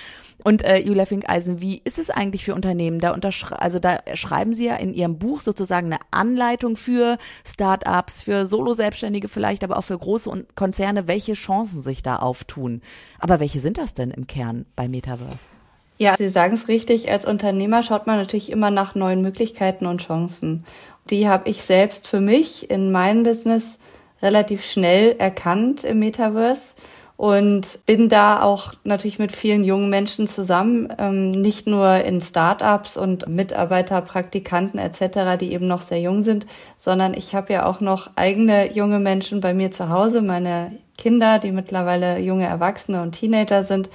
Und 0.43 0.63
äh, 0.63 0.77
Julia 0.77 1.05
Finkeisen, 1.05 1.61
wie 1.61 1.81
ist 1.83 1.99
es 1.99 2.09
eigentlich 2.09 2.43
für 2.43 2.53
Unternehmen? 2.55 2.99
Da 2.99 3.13
also 3.13 3.79
da 3.79 3.99
schreiben 4.13 4.53
Sie 4.53 4.65
ja 4.65 4.75
in 4.75 4.93
Ihrem 4.93 5.17
Buch 5.17 5.41
sozusagen 5.41 5.87
eine 5.87 5.99
Anleitung 6.11 6.75
für 6.75 7.17
Start-ups, 7.45 8.23
für 8.23 8.45
Solo-Selbstständige 8.45 9.29
vielleicht, 9.29 9.63
aber 9.63 9.77
auch 9.77 9.83
für 9.83 9.97
große 9.97 10.47
Konzerne, 10.55 11.07
welche 11.07 11.33
Chancen 11.33 11.81
sich 11.81 12.03
da 12.03 12.17
auftun. 12.17 12.81
Aber 13.19 13.39
welche 13.39 13.52
sind 13.59 13.77
das 13.77 13.93
denn 13.93 14.11
im 14.11 14.27
Kern 14.27 14.65
bei 14.75 14.87
Metaverse? 14.87 15.53
Ja, 15.97 16.15
Sie 16.17 16.29
sagen 16.29 16.55
es 16.55 16.67
richtig. 16.67 17.11
Als 17.11 17.25
Unternehmer 17.25 17.83
schaut 17.83 18.07
man 18.07 18.17
natürlich 18.17 18.51
immer 18.51 18.71
nach 18.71 18.95
neuen 18.95 19.21
Möglichkeiten 19.21 19.85
und 19.85 20.01
Chancen. 20.01 20.65
Die 21.09 21.27
habe 21.27 21.49
ich 21.49 21.63
selbst 21.63 22.07
für 22.07 22.19
mich 22.19 22.69
in 22.69 22.91
meinem 22.91 23.23
Business 23.23 23.77
relativ 24.21 24.63
schnell 24.63 25.15
erkannt 25.19 25.83
im 25.83 25.99
Metaverse 25.99 26.73
und 27.15 27.85
bin 27.85 28.09
da 28.09 28.41
auch 28.41 28.73
natürlich 28.83 29.19
mit 29.19 29.31
vielen 29.31 29.63
jungen 29.63 29.89
Menschen 29.89 30.27
zusammen, 30.27 30.91
ähm, 30.97 31.29
nicht 31.29 31.67
nur 31.67 32.03
in 32.03 32.21
Startups 32.21 32.97
und 32.97 33.27
Mitarbeiter, 33.27 34.01
Praktikanten 34.01 34.79
etc., 34.79 35.37
die 35.39 35.53
eben 35.53 35.67
noch 35.67 35.83
sehr 35.83 36.01
jung 36.01 36.23
sind, 36.23 36.45
sondern 36.77 37.13
ich 37.13 37.35
habe 37.35 37.53
ja 37.53 37.65
auch 37.65 37.79
noch 37.79 38.09
eigene 38.15 38.73
junge 38.73 38.99
Menschen 38.99 39.41
bei 39.41 39.53
mir 39.53 39.71
zu 39.71 39.89
Hause, 39.89 40.21
meine 40.21 40.73
Kinder, 40.97 41.39
die 41.39 41.51
mittlerweile 41.51 42.19
junge 42.19 42.45
Erwachsene 42.45 43.01
und 43.01 43.13
Teenager 43.13 43.63
sind. 43.63 43.89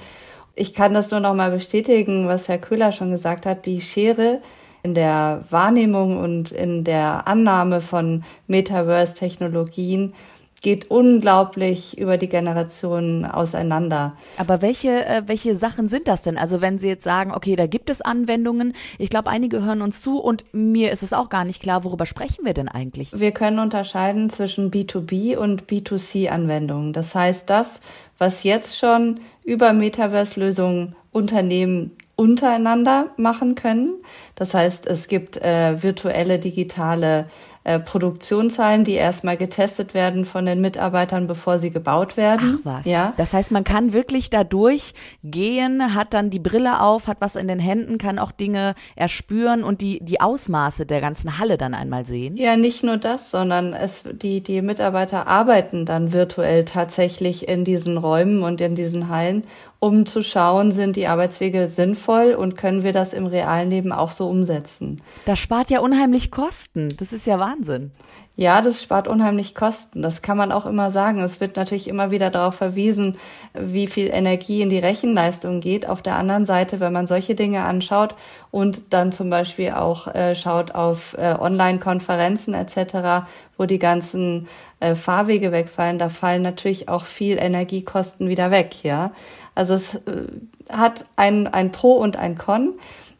Ich 0.55 0.73
kann 0.73 0.93
das 0.93 1.11
nur 1.11 1.19
noch 1.19 1.33
mal 1.33 1.51
bestätigen, 1.51 2.27
was 2.27 2.47
Herr 2.47 2.57
Köhler 2.57 2.91
schon 2.91 3.11
gesagt 3.11 3.45
hat. 3.45 3.65
Die 3.65 3.81
Schere 3.81 4.41
in 4.83 4.93
der 4.93 5.43
Wahrnehmung 5.49 6.17
und 6.17 6.51
in 6.51 6.83
der 6.83 7.27
Annahme 7.27 7.81
von 7.81 8.23
Metaverse-Technologien 8.47 10.13
geht 10.61 10.89
unglaublich 10.89 11.97
über 11.97 12.17
die 12.17 12.29
Generationen 12.29 13.25
auseinander. 13.25 14.15
Aber 14.37 14.61
welche, 14.61 15.05
äh, 15.05 15.23
welche 15.25 15.55
Sachen 15.55 15.87
sind 15.87 16.07
das 16.07 16.23
denn? 16.23 16.37
Also 16.37 16.61
wenn 16.61 16.79
Sie 16.79 16.87
jetzt 16.87 17.03
sagen, 17.03 17.31
okay, 17.31 17.55
da 17.55 17.67
gibt 17.67 17.89
es 17.89 18.01
Anwendungen, 18.01 18.73
ich 18.97 19.09
glaube, 19.09 19.29
einige 19.29 19.63
hören 19.63 19.81
uns 19.81 20.01
zu 20.01 20.19
und 20.19 20.45
mir 20.51 20.91
ist 20.91 21.03
es 21.03 21.13
auch 21.13 21.29
gar 21.29 21.45
nicht 21.45 21.61
klar, 21.61 21.83
worüber 21.83 22.05
sprechen 22.05 22.45
wir 22.45 22.53
denn 22.53 22.67
eigentlich? 22.67 23.11
Wir 23.17 23.31
können 23.31 23.59
unterscheiden 23.59 24.29
zwischen 24.29 24.71
B2B 24.71 25.37
und 25.37 25.63
B2C-Anwendungen. 25.63 26.93
Das 26.93 27.15
heißt, 27.15 27.49
das, 27.49 27.79
was 28.17 28.43
jetzt 28.43 28.77
schon 28.77 29.19
über 29.43 29.73
Metaverse-Lösungen 29.73 30.95
Unternehmen 31.11 31.97
untereinander 32.15 33.11
machen 33.15 33.55
können. 33.55 33.93
Das 34.35 34.53
heißt, 34.53 34.85
es 34.87 35.07
gibt 35.07 35.37
äh, 35.37 35.81
virtuelle 35.81 36.37
digitale 36.37 37.29
äh, 37.65 37.79
Produktionshallen, 37.79 38.83
die 38.83 38.93
erstmal 38.93 39.37
getestet 39.37 39.93
werden 39.93 40.25
von 40.25 40.45
den 40.45 40.61
Mitarbeitern, 40.61 41.27
bevor 41.27 41.57
sie 41.57 41.71
gebaut 41.71 42.15
werden. 42.15 42.59
Ach 42.61 42.65
was. 42.77 42.85
Ja. 42.85 43.13
Das 43.17 43.33
heißt, 43.33 43.51
man 43.51 43.63
kann 43.63 43.91
wirklich 43.93 44.29
da 44.29 44.43
durchgehen, 44.43 45.93
hat 45.93 46.13
dann 46.13 46.29
die 46.29 46.39
Brille 46.39 46.81
auf, 46.81 47.07
hat 47.07 47.21
was 47.21 47.35
in 47.35 47.47
den 47.47 47.59
Händen, 47.59 47.97
kann 47.97 48.17
auch 48.17 48.31
Dinge 48.31 48.75
erspüren 48.95 49.63
und 49.63 49.81
die, 49.81 49.99
die 50.01 50.21
Ausmaße 50.21 50.85
der 50.85 51.01
ganzen 51.01 51.37
Halle 51.37 51.57
dann 51.57 51.73
einmal 51.73 52.05
sehen. 52.05 52.37
Ja, 52.37 52.55
nicht 52.55 52.83
nur 52.83 52.97
das, 52.97 53.29
sondern 53.29 53.73
es, 53.73 54.03
die, 54.09 54.41
die 54.41 54.61
Mitarbeiter 54.61 55.27
arbeiten 55.27 55.85
dann 55.85 56.13
virtuell 56.13 56.65
tatsächlich 56.65 57.47
in 57.47 57.65
diesen 57.65 57.97
Räumen 57.97 58.41
und 58.41 58.61
in 58.61 58.75
diesen 58.75 59.09
Hallen 59.09 59.43
um 59.79 60.05
zu 60.05 60.23
schauen, 60.23 60.71
sind 60.71 60.97
die 60.97 61.07
Arbeitswege 61.07 61.69
sinnvoll 61.69 62.33
und 62.33 62.57
können 62.57 62.83
wir 62.83 62.91
das 62.91 63.13
im 63.13 63.25
realen 63.25 63.69
Leben 63.69 63.93
auch 63.93 64.11
so 64.11 64.29
umsetzen. 64.29 65.01
Das 65.23 65.39
spart 65.39 65.69
ja 65.69 65.79
unheimlich 65.79 66.31
Kosten. 66.31 66.89
Das 66.97 67.13
ist 67.13 67.25
ja 67.25 67.39
Wahnsinn. 67.49 67.91
Ja, 68.35 68.61
das 68.61 68.81
spart 68.81 69.07
unheimlich 69.07 69.53
Kosten. 69.53 70.01
Das 70.01 70.21
kann 70.21 70.37
man 70.37 70.51
auch 70.51 70.65
immer 70.65 70.91
sagen. 70.91 71.19
Es 71.19 71.41
wird 71.41 71.57
natürlich 71.57 71.87
immer 71.87 72.11
wieder 72.11 72.29
darauf 72.29 72.55
verwiesen, 72.55 73.17
wie 73.53 73.87
viel 73.87 74.09
Energie 74.11 74.61
in 74.61 74.69
die 74.69 74.79
Rechenleistung 74.79 75.59
geht. 75.59 75.89
Auf 75.89 76.01
der 76.01 76.15
anderen 76.15 76.45
Seite, 76.45 76.79
wenn 76.79 76.93
man 76.93 77.07
solche 77.07 77.35
Dinge 77.35 77.63
anschaut 77.63 78.15
und 78.51 78.93
dann 78.93 79.11
zum 79.11 79.29
Beispiel 79.29 79.71
auch 79.71 80.07
äh, 80.07 80.35
schaut 80.35 80.73
auf 80.73 81.17
äh, 81.17 81.35
Online-Konferenzen 81.37 82.53
etc., 82.53 83.27
wo 83.57 83.65
die 83.65 83.79
ganzen 83.79 84.47
äh, 84.79 84.95
Fahrwege 84.95 85.51
wegfallen, 85.51 85.99
da 85.99 86.07
fallen 86.07 86.41
natürlich 86.41 86.87
auch 86.87 87.03
viel 87.03 87.37
Energiekosten 87.37 88.29
wieder 88.29 88.51
weg, 88.51 88.83
ja. 88.83 89.11
Also 89.53 89.73
es 89.73 89.95
äh, 89.95 90.27
hat 90.69 91.03
ein, 91.17 91.47
ein 91.47 91.71
Pro 91.71 91.93
und 91.93 92.15
ein 92.15 92.37
Con. 92.37 92.75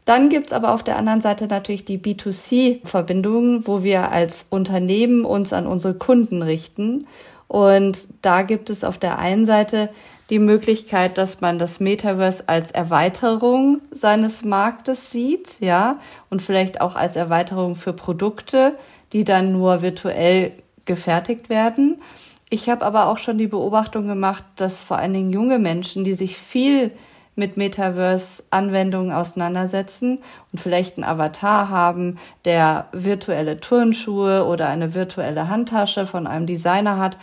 Dann 0.05 0.29
gibt's 0.29 0.53
aber 0.53 0.73
auf 0.73 0.83
der 0.83 0.97
anderen 0.97 1.21
Seite 1.21 1.47
natürlich 1.47 1.85
die 1.85 1.99
B2C-Verbindungen, 1.99 3.67
wo 3.67 3.83
wir 3.83 4.11
als 4.11 4.47
Unternehmen 4.49 5.25
uns 5.25 5.53
an 5.53 5.67
unsere 5.67 5.93
Kunden 5.93 6.41
richten. 6.41 7.05
Und 7.47 7.99
da 8.21 8.41
gibt 8.41 8.69
es 8.69 8.83
auf 8.83 8.97
der 8.97 9.19
einen 9.19 9.45
Seite 9.45 9.89
die 10.29 10.39
Möglichkeit, 10.39 11.17
dass 11.17 11.41
man 11.41 11.57
das 11.57 11.79
Metaverse 11.79 12.43
als 12.47 12.71
Erweiterung 12.71 13.81
seines 13.91 14.45
Marktes 14.45 15.11
sieht, 15.11 15.59
ja, 15.59 15.99
und 16.29 16.41
vielleicht 16.41 16.81
auch 16.81 16.95
als 16.95 17.15
Erweiterung 17.15 17.75
für 17.75 17.93
Produkte, 17.93 18.75
die 19.11 19.23
dann 19.23 19.51
nur 19.51 19.81
virtuell 19.81 20.51
gefertigt 20.85 21.49
werden. 21.49 22.01
Ich 22.49 22.69
habe 22.69 22.85
aber 22.85 23.07
auch 23.07 23.17
schon 23.17 23.37
die 23.37 23.47
Beobachtung 23.47 24.07
gemacht, 24.07 24.43
dass 24.55 24.83
vor 24.83 24.97
allen 24.97 25.13
Dingen 25.13 25.31
junge 25.31 25.59
Menschen, 25.59 26.03
die 26.03 26.13
sich 26.13 26.37
viel 26.37 26.91
mit 27.39 27.57
Metaverse-Anwendungen 27.57 29.11
auseinandersetzen 29.11 30.19
und 30.51 30.59
vielleicht 30.59 30.97
einen 30.97 31.05
Avatar 31.05 31.69
haben, 31.69 32.19
der 32.45 32.87
virtuelle 32.91 33.59
Turnschuhe 33.59 34.45
oder 34.45 34.67
eine 34.67 34.93
virtuelle 34.93 35.49
Handtasche 35.49 36.05
von 36.05 36.27
einem 36.27 36.45
Designer 36.45 36.99
hat, 36.99 37.17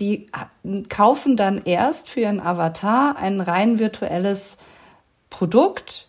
die 0.00 0.26
kaufen 0.88 1.36
dann 1.36 1.62
erst 1.64 2.08
für 2.08 2.20
ihren 2.20 2.40
Avatar 2.40 3.16
ein 3.16 3.40
rein 3.40 3.78
virtuelles 3.78 4.58
Produkt 5.30 6.08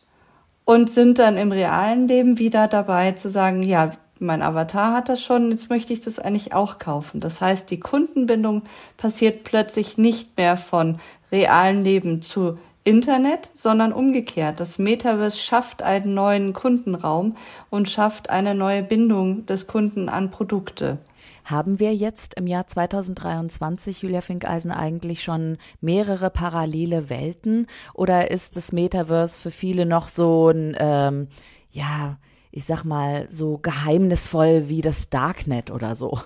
und 0.66 0.90
sind 0.90 1.20
dann 1.20 1.38
im 1.38 1.52
realen 1.52 2.08
Leben 2.08 2.38
wieder 2.38 2.68
dabei 2.68 3.12
zu 3.14 3.30
sagen, 3.30 3.64
ja, 3.64 3.92
mein 4.20 4.42
Avatar 4.42 4.94
hat 4.94 5.10
das 5.10 5.24
schon, 5.24 5.50
jetzt 5.50 5.70
möchte 5.70 5.94
ich 5.94 6.02
das 6.02 6.20
eigentlich 6.20 6.54
auch 6.54 6.78
kaufen. 6.78 7.20
Das 7.20 7.42
heißt, 7.42 7.72
die 7.72 7.80
Kundenbindung 7.80 8.64
passiert 8.98 9.44
plötzlich 9.46 9.98
nicht 9.98 10.38
mehr 10.38 10.58
von 10.58 11.00
realen 11.32 11.84
Leben 11.84 12.22
zu 12.22 12.58
Internet, 12.90 13.52
sondern 13.54 13.94
umgekehrt. 13.94 14.60
Das 14.60 14.80
Metaverse 14.80 15.38
schafft 15.38 15.84
einen 15.84 16.16
neuen 16.16 16.54
Kundenraum 16.54 17.38
und 17.70 17.88
schafft 17.88 18.32
eine 18.32 18.56
neue 18.56 18.82
Bindung 18.82 19.46
des 19.46 19.68
Kunden 19.68 20.10
an 20.10 20.32
Produkte. 20.32 20.98
Haben 21.46 21.80
wir 21.80 21.94
jetzt 21.94 22.34
im 22.34 22.48
Jahr 22.48 22.66
2023, 22.66 24.02
Julia 24.02 24.22
Finkeisen, 24.22 24.72
eigentlich 24.72 25.22
schon 25.22 25.60
mehrere 25.82 26.32
parallele 26.32 27.12
Welten 27.12 27.68
oder 27.94 28.32
ist 28.32 28.58
das 28.58 28.72
Metaverse 28.72 29.38
für 29.38 29.52
viele 29.52 29.86
noch 29.86 30.08
so 30.08 30.50
ein, 30.50 30.76
ähm, 30.80 31.28
ja, 31.70 32.18
ich 32.50 32.66
sag 32.66 32.86
mal, 32.86 33.28
so 33.30 33.60
geheimnisvoll 33.60 34.68
wie 34.68 34.82
das 34.82 35.12
Darknet 35.12 35.70
oder 35.70 35.94
so? 35.94 36.18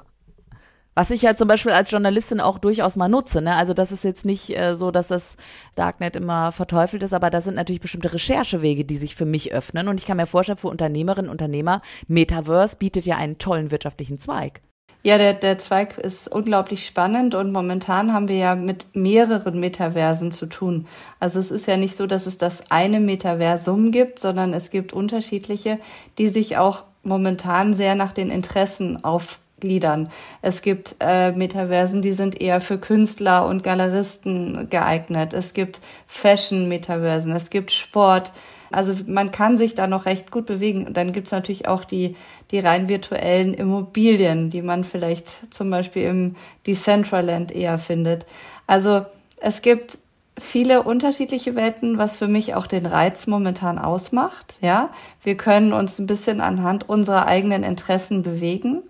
Was 0.96 1.10
ich 1.10 1.24
ja 1.24 1.36
zum 1.36 1.48
Beispiel 1.48 1.72
als 1.72 1.90
Journalistin 1.90 2.40
auch 2.40 2.60
durchaus 2.60 2.96
mal 2.96 3.10
nutze. 3.10 3.42
Ne? 3.42 3.56
Also 3.56 3.74
das 3.74 3.92
ist 3.92 4.04
jetzt 4.04 4.26
nicht 4.26 4.56
äh, 4.58 4.76
so, 4.76 4.92
dass 4.92 5.08
das 5.08 5.38
Darknet 5.76 6.16
immer 6.16 6.52
verteufelt 6.52 7.02
ist, 7.04 7.14
aber 7.14 7.30
da 7.30 7.42
sind 7.42 7.56
natürlich 7.56 7.82
bestimmte 7.82 8.14
Recherchewege, 8.14 8.84
die 8.84 8.98
sich 8.98 9.16
für 9.16 9.26
mich 9.26 9.54
öffnen. 9.54 9.88
Und 9.88 10.00
ich 10.00 10.06
kann 10.06 10.18
mir 10.18 10.28
vorstellen, 10.28 10.58
für 10.58 10.68
Unternehmerinnen 10.68 11.30
und 11.30 11.34
Unternehmer, 11.34 11.82
Metaverse 12.08 12.78
bietet 12.78 13.06
ja 13.06 13.18
einen 13.18 13.38
tollen 13.38 13.72
wirtschaftlichen 13.72 14.20
Zweig. 14.20 14.62
Ja, 15.06 15.18
der, 15.18 15.34
der 15.34 15.58
Zweig 15.58 15.98
ist 15.98 16.30
unglaublich 16.30 16.86
spannend 16.86 17.36
und 17.36 17.52
momentan 17.52 18.14
haben 18.14 18.30
wir 18.30 18.38
ja 18.38 18.56
mit 18.56 18.96
mehreren 18.96 19.60
Metaversen 19.60 20.32
zu 20.32 20.46
tun. 20.46 20.88
Also 21.20 21.40
es 21.40 21.52
ist 21.52 21.68
ja 21.68 21.76
nicht 21.76 21.98
so, 21.98 22.08
dass 22.08 22.26
es 22.26 22.38
das 22.38 22.72
eine 22.72 23.02
Metaversum 23.02 23.92
gibt, 23.92 24.20
sondern 24.20 24.54
es 24.54 24.70
gibt 24.70 24.94
unterschiedliche, 24.94 25.80
die 26.18 26.30
sich 26.30 26.56
auch 26.56 26.84
momentan 27.04 27.74
sehr 27.74 27.96
nach 27.96 28.14
den 28.14 28.32
Interessen 28.32 29.04
auf 29.04 29.40
gliedern. 29.64 30.10
Es 30.42 30.62
gibt 30.62 30.96
äh, 31.00 31.32
Metaversen, 31.32 32.02
die 32.02 32.12
sind 32.12 32.42
eher 32.42 32.60
für 32.60 32.78
Künstler 32.78 33.48
und 33.48 33.64
Galeristen 33.64 34.70
geeignet. 34.70 35.34
Es 35.34 35.54
gibt 35.54 35.80
Fashion-Metaversen, 36.06 37.32
es 37.32 37.50
gibt 37.50 37.72
Sport. 37.72 38.34
Also 38.72 38.94
man 39.08 39.32
kann 39.32 39.56
sich 39.56 39.74
da 39.74 39.88
noch 39.88 40.06
recht 40.06 40.32
gut 40.32 40.46
bewegen. 40.46 40.86
Und 40.86 40.98
dann 40.98 41.14
gibt's 41.14 41.32
natürlich 41.32 41.68
auch 41.68 41.86
die, 41.86 42.18
die 42.52 42.60
rein 42.60 42.90
virtuellen 42.90 43.54
Immobilien, 43.54 44.50
die 44.50 44.62
man 44.62 44.84
vielleicht 44.84 45.54
zum 45.54 45.70
Beispiel 45.70 46.04
im 46.04 46.36
Decentraland 46.68 47.54
eher 47.54 47.78
findet. 47.78 48.26
Also 48.68 49.06
es 49.38 49.62
gibt 49.62 49.98
viele 50.38 50.84
unterschiedliche 50.84 51.56
Welten, 51.56 51.98
was 51.98 52.18
für 52.18 52.28
mich 52.28 52.56
auch 52.56 52.68
den 52.68 52.86
Reiz 52.86 53.28
momentan 53.28 53.78
ausmacht. 53.78 54.56
Ja, 54.62 54.90
wir 55.24 55.38
können 55.38 55.74
uns 55.74 56.00
ein 56.00 56.08
bisschen 56.08 56.42
anhand 56.42 56.90
unserer 56.90 57.28
eigenen 57.28 57.64
Interessen 57.64 58.24
bewegen. 58.24 58.84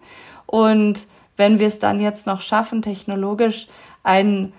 Und 0.53 1.07
wenn 1.35 1.57
wir 1.57 1.65
es 1.65 1.79
dann 1.79 1.99
jetzt 1.99 2.27
noch 2.27 2.41
schaffen, 2.41 2.83
technologisch 2.83 3.65
einen 4.03 4.53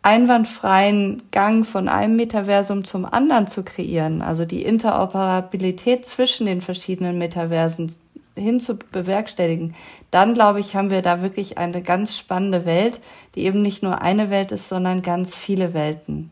einwandfreien 0.00 1.22
Gang 1.32 1.66
von 1.66 1.86
einem 1.86 2.16
Metaversum 2.16 2.84
zum 2.84 3.04
anderen 3.04 3.46
zu 3.46 3.62
kreieren, 3.62 4.22
also 4.22 4.46
die 4.46 4.62
Interoperabilität 4.62 6.08
zwischen 6.08 6.46
den 6.46 6.62
verschiedenen 6.62 7.18
Metaversen 7.18 7.94
hin 8.34 8.58
zu 8.58 8.76
bewerkstelligen, 8.76 9.74
dann 10.10 10.32
glaube 10.32 10.60
ich, 10.60 10.74
haben 10.74 10.88
wir 10.88 11.02
da 11.02 11.20
wirklich 11.20 11.58
eine 11.58 11.82
ganz 11.82 12.16
spannende 12.16 12.64
Welt, 12.64 13.00
die 13.34 13.44
eben 13.44 13.60
nicht 13.60 13.82
nur 13.82 14.00
eine 14.00 14.30
Welt 14.30 14.50
ist, 14.50 14.70
sondern 14.70 15.02
ganz 15.02 15.36
viele 15.36 15.74
Welten. 15.74 16.30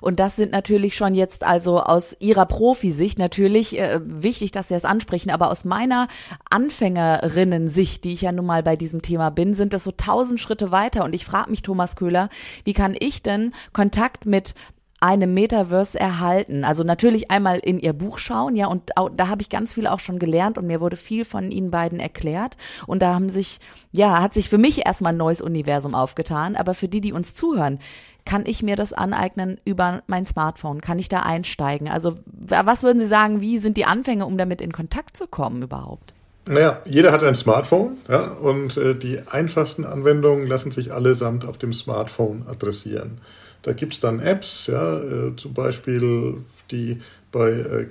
Und 0.00 0.20
das 0.20 0.36
sind 0.36 0.52
natürlich 0.52 0.96
schon 0.96 1.14
jetzt 1.14 1.44
also 1.44 1.80
aus 1.80 2.16
Ihrer 2.20 2.46
Profisicht 2.46 3.18
natürlich 3.18 3.78
äh, 3.78 4.00
wichtig, 4.04 4.52
dass 4.52 4.68
Sie 4.68 4.74
es 4.74 4.84
ansprechen, 4.84 5.30
aber 5.30 5.50
aus 5.50 5.64
meiner 5.64 6.08
Anfängerinnen-Sicht, 6.50 8.04
die 8.04 8.12
ich 8.12 8.22
ja 8.22 8.32
nun 8.32 8.46
mal 8.46 8.62
bei 8.62 8.76
diesem 8.76 9.02
Thema 9.02 9.30
bin, 9.30 9.54
sind 9.54 9.72
das 9.72 9.84
so 9.84 9.92
tausend 9.92 10.40
Schritte 10.40 10.70
weiter. 10.70 11.04
Und 11.04 11.14
ich 11.14 11.24
frage 11.24 11.50
mich, 11.50 11.62
Thomas 11.62 11.96
Köhler, 11.96 12.28
wie 12.64 12.72
kann 12.72 12.96
ich 12.98 13.22
denn 13.22 13.52
Kontakt 13.72 14.26
mit 14.26 14.54
einem 15.04 15.34
Metaverse 15.34 16.00
erhalten. 16.00 16.64
Also 16.64 16.82
natürlich 16.82 17.30
einmal 17.30 17.58
in 17.58 17.78
ihr 17.78 17.92
Buch 17.92 18.16
schauen, 18.16 18.56
ja, 18.56 18.68
und 18.68 18.96
auch, 18.96 19.10
da 19.14 19.28
habe 19.28 19.42
ich 19.42 19.50
ganz 19.50 19.74
viel 19.74 19.86
auch 19.86 20.00
schon 20.00 20.18
gelernt 20.18 20.56
und 20.56 20.66
mir 20.66 20.80
wurde 20.80 20.96
viel 20.96 21.26
von 21.26 21.50
ihnen 21.50 21.70
beiden 21.70 22.00
erklärt. 22.00 22.56
Und 22.86 23.02
da 23.02 23.12
haben 23.12 23.28
sich, 23.28 23.60
ja, 23.92 24.22
hat 24.22 24.32
sich 24.32 24.48
für 24.48 24.56
mich 24.56 24.86
erstmal 24.86 25.12
ein 25.12 25.18
neues 25.18 25.42
Universum 25.42 25.94
aufgetan, 25.94 26.56
aber 26.56 26.72
für 26.72 26.88
die, 26.88 27.02
die 27.02 27.12
uns 27.12 27.34
zuhören, 27.34 27.80
kann 28.24 28.46
ich 28.46 28.62
mir 28.62 28.76
das 28.76 28.94
aneignen 28.94 29.60
über 29.66 30.02
mein 30.06 30.24
Smartphone? 30.24 30.80
Kann 30.80 30.98
ich 30.98 31.10
da 31.10 31.20
einsteigen? 31.20 31.88
Also 31.88 32.14
was 32.24 32.82
würden 32.82 32.98
Sie 32.98 33.06
sagen, 33.06 33.42
wie 33.42 33.58
sind 33.58 33.76
die 33.76 33.84
Anfänge, 33.84 34.24
um 34.24 34.38
damit 34.38 34.62
in 34.62 34.72
Kontakt 34.72 35.18
zu 35.18 35.26
kommen 35.26 35.62
überhaupt? 35.62 36.14
Naja, 36.46 36.80
jeder 36.86 37.12
hat 37.12 37.22
ein 37.22 37.34
Smartphone 37.34 37.98
ja, 38.08 38.22
und 38.22 38.78
äh, 38.78 38.94
die 38.94 39.18
einfachsten 39.30 39.84
Anwendungen 39.84 40.46
lassen 40.46 40.70
sich 40.70 40.92
allesamt 40.94 41.44
auf 41.44 41.58
dem 41.58 41.74
Smartphone 41.74 42.46
adressieren. 42.48 43.18
Da 43.64 43.72
gibt 43.72 43.94
es 43.94 44.00
dann 44.00 44.20
Apps, 44.20 44.66
ja, 44.66 44.98
äh, 44.98 45.36
zum 45.36 45.54
Beispiel 45.54 46.36
die 46.70 47.00
bei 47.32 47.50
äh, 47.50 47.86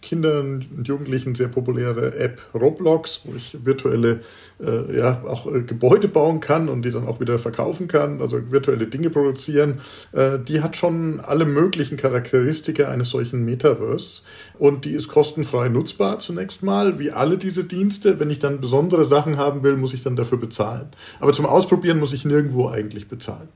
Kindern 0.00 0.64
und 0.76 0.86
Jugendlichen 0.86 1.34
sehr 1.34 1.48
populäre 1.48 2.16
App 2.16 2.40
Roblox, 2.54 3.22
wo 3.24 3.34
ich 3.34 3.58
virtuelle 3.64 4.20
äh, 4.64 4.96
ja, 4.96 5.22
auch 5.24 5.52
äh, 5.52 5.62
Gebäude 5.62 6.08
bauen 6.08 6.40
kann 6.40 6.68
und 6.68 6.82
die 6.82 6.90
dann 6.90 7.06
auch 7.06 7.20
wieder 7.20 7.38
verkaufen 7.38 7.88
kann, 7.88 8.20
also 8.20 8.50
virtuelle 8.50 8.86
Dinge 8.86 9.10
produzieren. 9.10 9.80
Äh, 10.12 10.38
die 10.38 10.62
hat 10.62 10.76
schon 10.76 11.20
alle 11.20 11.44
möglichen 11.44 11.96
Charakteristika 11.96 12.88
eines 12.88 13.10
solchen 13.10 13.44
Metaverse 13.44 14.22
und 14.58 14.84
die 14.84 14.92
ist 14.92 15.08
kostenfrei 15.08 15.68
nutzbar 15.68 16.20
zunächst 16.20 16.62
mal, 16.62 16.98
wie 16.98 17.10
alle 17.10 17.36
diese 17.36 17.64
Dienste. 17.64 18.20
Wenn 18.20 18.30
ich 18.30 18.38
dann 18.38 18.60
besondere 18.60 19.04
Sachen 19.04 19.36
haben 19.36 19.62
will, 19.62 19.76
muss 19.76 19.94
ich 19.94 20.02
dann 20.02 20.16
dafür 20.16 20.38
bezahlen. 20.38 20.88
Aber 21.20 21.32
zum 21.32 21.46
Ausprobieren 21.46 21.98
muss 21.98 22.12
ich 22.12 22.24
nirgendwo 22.24 22.68
eigentlich 22.68 23.08
bezahlen. 23.08 23.48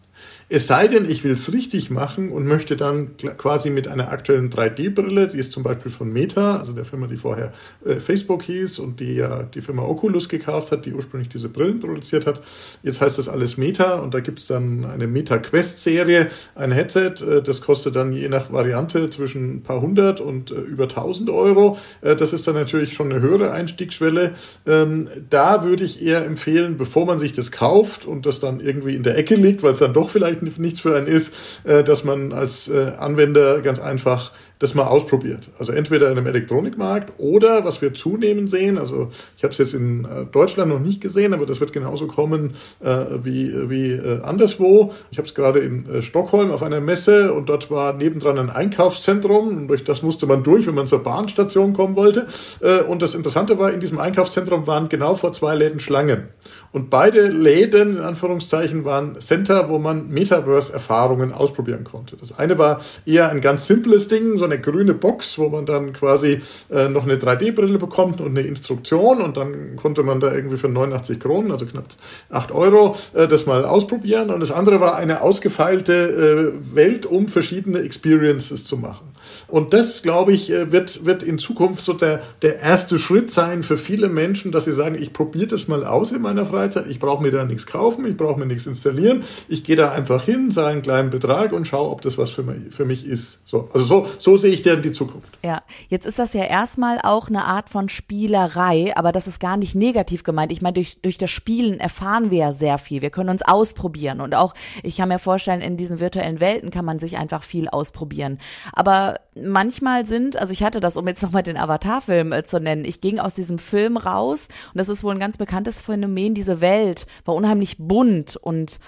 Es 0.48 0.66
sei 0.66 0.86
denn, 0.86 1.08
ich 1.08 1.24
will 1.24 1.32
es 1.32 1.52
richtig 1.52 1.90
machen 1.90 2.30
und 2.30 2.46
möchte 2.46 2.76
dann 2.76 3.16
quasi 3.16 3.70
mit 3.70 3.88
einer 3.88 4.10
aktuellen 4.10 4.50
3D-Brille, 4.50 5.28
die 5.28 5.38
ist 5.38 5.50
zum 5.50 5.62
Beispiel 5.62 5.90
von 5.90 6.12
Meta, 6.12 6.58
also 6.58 6.72
der 6.72 6.84
Firma, 6.84 7.06
die 7.06 7.16
vorher 7.16 7.52
äh, 7.86 7.96
Facebook 7.96 8.42
hieß 8.42 8.78
und 8.78 9.00
die 9.00 9.14
ja 9.14 9.44
die 9.44 9.62
Firma 9.62 9.82
Oculus 9.82 10.28
gekauft 10.28 10.70
hat, 10.70 10.84
die 10.84 10.92
ursprünglich 10.92 11.30
diese 11.30 11.48
Brillen 11.48 11.80
produziert 11.80 12.26
hat. 12.26 12.42
Jetzt 12.82 13.00
heißt 13.00 13.16
das 13.16 13.30
alles 13.30 13.56
Meta 13.56 14.00
und 14.00 14.12
da 14.12 14.20
gibt 14.20 14.40
es 14.40 14.46
dann 14.46 14.84
eine 14.84 15.06
Meta 15.06 15.38
Quest-Serie, 15.38 16.28
ein 16.54 16.72
Headset, 16.72 17.14
äh, 17.22 17.42
das 17.42 17.62
kostet 17.62 17.96
dann 17.96 18.12
je 18.12 18.28
nach 18.28 18.52
Variante 18.52 19.08
zwischen 19.08 19.56
ein 19.56 19.62
paar 19.62 19.80
hundert 19.80 20.20
und 20.20 20.50
äh, 20.50 20.54
über 20.56 20.84
1000 20.84 21.30
Euro. 21.30 21.78
Äh, 22.02 22.14
das 22.14 22.34
ist 22.34 22.46
dann 22.46 22.56
natürlich 22.56 22.92
schon 22.92 23.10
eine 23.10 23.22
höhere 23.22 23.52
Einstiegsschwelle. 23.52 24.32
Ähm, 24.66 25.08
da 25.30 25.64
würde 25.64 25.84
ich 25.84 26.02
eher 26.02 26.26
empfehlen, 26.26 26.76
bevor 26.76 27.06
man 27.06 27.18
sich 27.18 27.32
das 27.32 27.52
kauft 27.52 28.04
und 28.04 28.26
das 28.26 28.38
dann 28.38 28.60
irgendwie 28.60 28.94
in 28.94 29.02
der 29.02 29.16
Ecke 29.16 29.34
liegt, 29.34 29.62
weil 29.62 29.72
es 29.72 29.78
dann 29.78 29.94
doch 29.94 30.01
vielleicht 30.10 30.42
nichts 30.42 30.80
für 30.80 30.96
einen 30.96 31.06
ist, 31.06 31.34
äh, 31.64 31.84
dass 31.84 32.04
man 32.04 32.32
als 32.32 32.68
äh, 32.68 32.92
Anwender 32.98 33.60
ganz 33.60 33.78
einfach 33.78 34.32
das 34.62 34.74
mal 34.74 34.86
ausprobiert. 34.86 35.50
Also 35.58 35.72
entweder 35.72 36.10
in 36.12 36.16
einem 36.16 36.28
Elektronikmarkt 36.28 37.14
oder 37.18 37.64
was 37.64 37.82
wir 37.82 37.94
zunehmend 37.94 38.48
sehen, 38.48 38.78
also 38.78 39.10
ich 39.36 39.42
habe 39.42 39.50
es 39.50 39.58
jetzt 39.58 39.74
in 39.74 40.04
äh, 40.04 40.24
Deutschland 40.30 40.70
noch 40.70 40.78
nicht 40.78 41.00
gesehen, 41.00 41.34
aber 41.34 41.46
das 41.46 41.58
wird 41.58 41.72
genauso 41.72 42.06
kommen 42.06 42.54
äh, 42.78 43.04
wie, 43.24 43.68
wie 43.68 43.90
äh, 43.90 44.22
anderswo. 44.22 44.94
Ich 45.10 45.18
habe 45.18 45.26
es 45.26 45.34
gerade 45.34 45.58
in 45.58 45.90
äh, 45.90 46.02
Stockholm 46.02 46.52
auf 46.52 46.62
einer 46.62 46.80
Messe 46.80 47.32
und 47.32 47.48
dort 47.48 47.72
war 47.72 47.92
nebendran 47.92 48.38
ein 48.38 48.50
Einkaufszentrum 48.50 49.48
und 49.48 49.68
durch 49.68 49.82
das 49.82 50.02
musste 50.02 50.26
man 50.26 50.44
durch, 50.44 50.64
wenn 50.68 50.76
man 50.76 50.86
zur 50.86 51.02
Bahnstation 51.02 51.72
kommen 51.72 51.96
wollte. 51.96 52.28
Äh, 52.60 52.82
und 52.82 53.02
das 53.02 53.16
Interessante 53.16 53.58
war, 53.58 53.72
in 53.72 53.80
diesem 53.80 53.98
Einkaufszentrum 53.98 54.68
waren 54.68 54.88
genau 54.88 55.16
vor 55.16 55.32
zwei 55.32 55.56
Läden 55.56 55.80
Schlangen. 55.80 56.28
Und 56.70 56.88
beide 56.88 57.26
Läden, 57.26 57.96
in 57.96 58.02
Anführungszeichen, 58.02 58.84
waren 58.84 59.20
Center, 59.20 59.68
wo 59.68 59.78
man 59.78 60.08
Metaverse-Erfahrungen 60.08 61.32
ausprobieren 61.32 61.84
konnte. 61.84 62.16
Das 62.16 62.38
eine 62.38 62.58
war 62.58 62.80
eher 63.04 63.28
ein 63.28 63.40
ganz 63.40 63.66
simples 63.66 64.08
Ding, 64.08 64.36
so 64.36 64.51
eine 64.52 64.62
grüne 64.62 64.94
Box, 64.94 65.38
wo 65.38 65.48
man 65.48 65.66
dann 65.66 65.92
quasi 65.92 66.40
äh, 66.70 66.88
noch 66.88 67.04
eine 67.04 67.16
3D-Brille 67.16 67.78
bekommt 67.78 68.20
und 68.20 68.30
eine 68.36 68.46
Instruktion 68.46 69.20
und 69.20 69.36
dann 69.36 69.76
konnte 69.76 70.02
man 70.02 70.20
da 70.20 70.32
irgendwie 70.32 70.56
für 70.56 70.68
89 70.68 71.18
Kronen, 71.20 71.52
also 71.52 71.66
knapp 71.66 71.86
8 72.30 72.52
Euro, 72.52 72.96
äh, 73.14 73.26
das 73.28 73.46
mal 73.46 73.64
ausprobieren. 73.64 74.30
Und 74.30 74.40
das 74.40 74.50
andere 74.50 74.80
war 74.80 74.96
eine 74.96 75.22
ausgefeilte 75.22 76.52
äh, 76.62 76.74
Welt, 76.74 77.06
um 77.06 77.28
verschiedene 77.28 77.80
Experiences 77.80 78.64
zu 78.64 78.76
machen. 78.76 79.12
Und 79.48 79.72
das, 79.72 80.02
glaube 80.02 80.32
ich, 80.32 80.50
äh, 80.50 80.72
wird, 80.72 81.04
wird 81.04 81.22
in 81.22 81.38
Zukunft 81.38 81.84
so 81.84 81.92
der, 81.92 82.22
der 82.42 82.60
erste 82.60 82.98
Schritt 82.98 83.30
sein 83.30 83.62
für 83.62 83.78
viele 83.78 84.08
Menschen, 84.08 84.52
dass 84.52 84.64
sie 84.64 84.72
sagen, 84.72 84.96
ich 85.00 85.12
probiere 85.12 85.48
das 85.48 85.68
mal 85.68 85.84
aus 85.84 86.12
in 86.12 86.22
meiner 86.22 86.46
Freizeit, 86.46 86.86
ich 86.88 86.98
brauche 86.98 87.22
mir 87.22 87.30
da 87.30 87.44
nichts 87.44 87.66
kaufen, 87.66 88.06
ich 88.06 88.16
brauche 88.16 88.38
mir 88.38 88.46
nichts 88.46 88.66
installieren, 88.66 89.22
ich 89.48 89.64
gehe 89.64 89.76
da 89.76 89.92
einfach 89.92 90.24
hin, 90.24 90.50
zahle 90.50 90.68
einen 90.68 90.82
kleinen 90.82 91.10
Betrag 91.10 91.52
und 91.52 91.66
schaue, 91.66 91.90
ob 91.90 92.02
das 92.02 92.18
was 92.18 92.30
für 92.30 92.42
mich, 92.42 92.74
für 92.74 92.84
mich 92.84 93.06
ist. 93.06 93.40
So, 93.44 93.68
also 93.72 93.86
so, 93.86 94.06
so 94.18 94.36
sehe 94.42 94.52
ich 94.52 94.60
denn 94.60 94.82
die 94.82 94.92
Zukunft. 94.92 95.38
Ja, 95.42 95.62
jetzt 95.88 96.04
ist 96.04 96.18
das 96.18 96.34
ja 96.34 96.44
erstmal 96.44 97.00
auch 97.02 97.28
eine 97.28 97.44
Art 97.44 97.70
von 97.70 97.88
Spielerei, 97.88 98.92
aber 98.94 99.12
das 99.12 99.26
ist 99.26 99.40
gar 99.40 99.56
nicht 99.56 99.74
negativ 99.74 100.22
gemeint. 100.22 100.52
Ich 100.52 100.60
meine, 100.60 100.74
durch, 100.74 101.00
durch 101.00 101.16
das 101.16 101.30
Spielen 101.30 101.80
erfahren 101.80 102.30
wir 102.30 102.38
ja 102.38 102.52
sehr 102.52 102.76
viel. 102.76 103.00
Wir 103.00 103.10
können 103.10 103.30
uns 103.30 103.42
ausprobieren 103.42 104.20
und 104.20 104.34
auch, 104.34 104.52
ich 104.82 104.98
kann 104.98 105.08
mir 105.08 105.18
vorstellen, 105.18 105.62
in 105.62 105.78
diesen 105.78 106.00
virtuellen 106.00 106.40
Welten 106.40 106.70
kann 106.70 106.84
man 106.84 106.98
sich 106.98 107.16
einfach 107.16 107.42
viel 107.42 107.68
ausprobieren. 107.68 108.38
Aber 108.74 109.20
manchmal 109.34 110.04
sind, 110.04 110.36
also 110.36 110.52
ich 110.52 110.62
hatte 110.62 110.80
das, 110.80 110.96
um 110.96 111.06
jetzt 111.08 111.22
nochmal 111.22 111.42
den 111.42 111.56
Avatar-Film 111.56 112.32
äh, 112.32 112.44
zu 112.44 112.60
nennen, 112.60 112.84
ich 112.84 113.00
ging 113.00 113.18
aus 113.18 113.34
diesem 113.34 113.58
Film 113.58 113.96
raus 113.96 114.48
und 114.74 114.78
das 114.78 114.88
ist 114.88 115.04
wohl 115.04 115.14
ein 115.14 115.20
ganz 115.20 115.38
bekanntes 115.38 115.80
Phänomen, 115.80 116.34
diese 116.34 116.60
Welt 116.60 117.06
war 117.24 117.34
unheimlich 117.34 117.78
bunt 117.78 118.36
und 118.36 118.78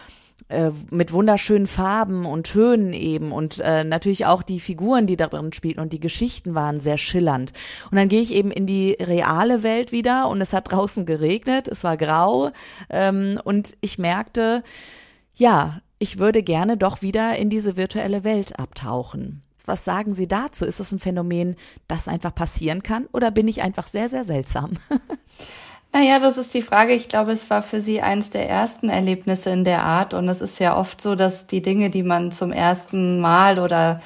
äh, 0.49 0.71
mit 0.91 1.13
wunderschönen 1.13 1.67
Farben 1.67 2.27
und 2.27 2.45
Tönen 2.45 2.93
eben 2.93 3.33
und 3.33 3.61
äh, 3.61 3.83
natürlich 3.83 4.27
auch 4.27 4.43
die 4.43 4.61
Figuren, 4.61 5.07
die 5.07 5.17
da 5.17 5.29
drin 5.29 5.53
spielten 5.53 5.81
und 5.81 5.93
die 5.93 6.01
Geschichten 6.01 6.55
waren 6.55 6.81
sehr 6.81 6.99
schillernd. 6.99 7.53
Und 7.91 7.97
dann 7.97 8.09
gehe 8.09 8.21
ich 8.21 8.33
eben 8.33 8.51
in 8.51 8.67
die 8.67 8.97
reale 9.01 9.63
Welt 9.63 9.91
wieder 9.91 10.29
und 10.29 10.41
es 10.41 10.53
hat 10.53 10.71
draußen 10.71 11.07
geregnet, 11.07 11.67
es 11.69 11.83
war 11.83 11.97
grau 11.97 12.51
ähm, 12.91 13.41
und 13.43 13.77
ich 13.81 13.99
merkte, 13.99 14.63
ja, 15.35 15.81
ich 15.99 16.19
würde 16.19 16.43
gerne 16.43 16.77
doch 16.77 17.01
wieder 17.01 17.37
in 17.37 17.49
diese 17.49 17.77
virtuelle 17.77 18.23
Welt 18.25 18.59
abtauchen. 18.59 19.43
Was 19.65 19.85
sagen 19.85 20.13
Sie 20.13 20.29
dazu? 20.29 20.67
Ist 20.67 20.79
das 20.79 20.93
ein 20.93 20.99
Phänomen, 20.99 21.57
das 21.89 22.07
einfach 22.07 22.35
passieren 22.35 22.83
kann 22.83 23.07
oder 23.13 23.31
bin 23.31 23.49
ich 23.49 23.63
einfach 23.63 23.87
sehr, 23.87 24.11
sehr 24.11 24.25
seltsam? 24.25 24.73
Naja, 25.95 26.19
das 26.19 26.39
ist 26.39 26.53
die 26.55 26.63
Frage. 26.63 26.93
Ich 26.93 27.07
glaube, 27.07 27.31
es 27.31 27.49
war 27.51 27.63
für 27.63 27.81
Sie 27.81 28.03
eins 28.03 28.29
der 28.29 28.51
ersten 28.51 28.89
Erlebnisse 28.89 29.51
in 29.51 29.63
der 29.63 29.85
Art. 29.85 30.13
Und 30.13 30.29
es 30.29 30.41
ist 30.41 30.59
ja 30.59 30.77
oft 30.77 31.01
so, 31.01 31.15
dass 31.15 31.47
die 31.47 31.63
Dinge, 31.63 31.89
die 31.89 32.03
man 32.03 32.33
zum 32.33 32.51
ersten 32.51 33.21
Mal 33.21 33.61
oder 33.61 34.03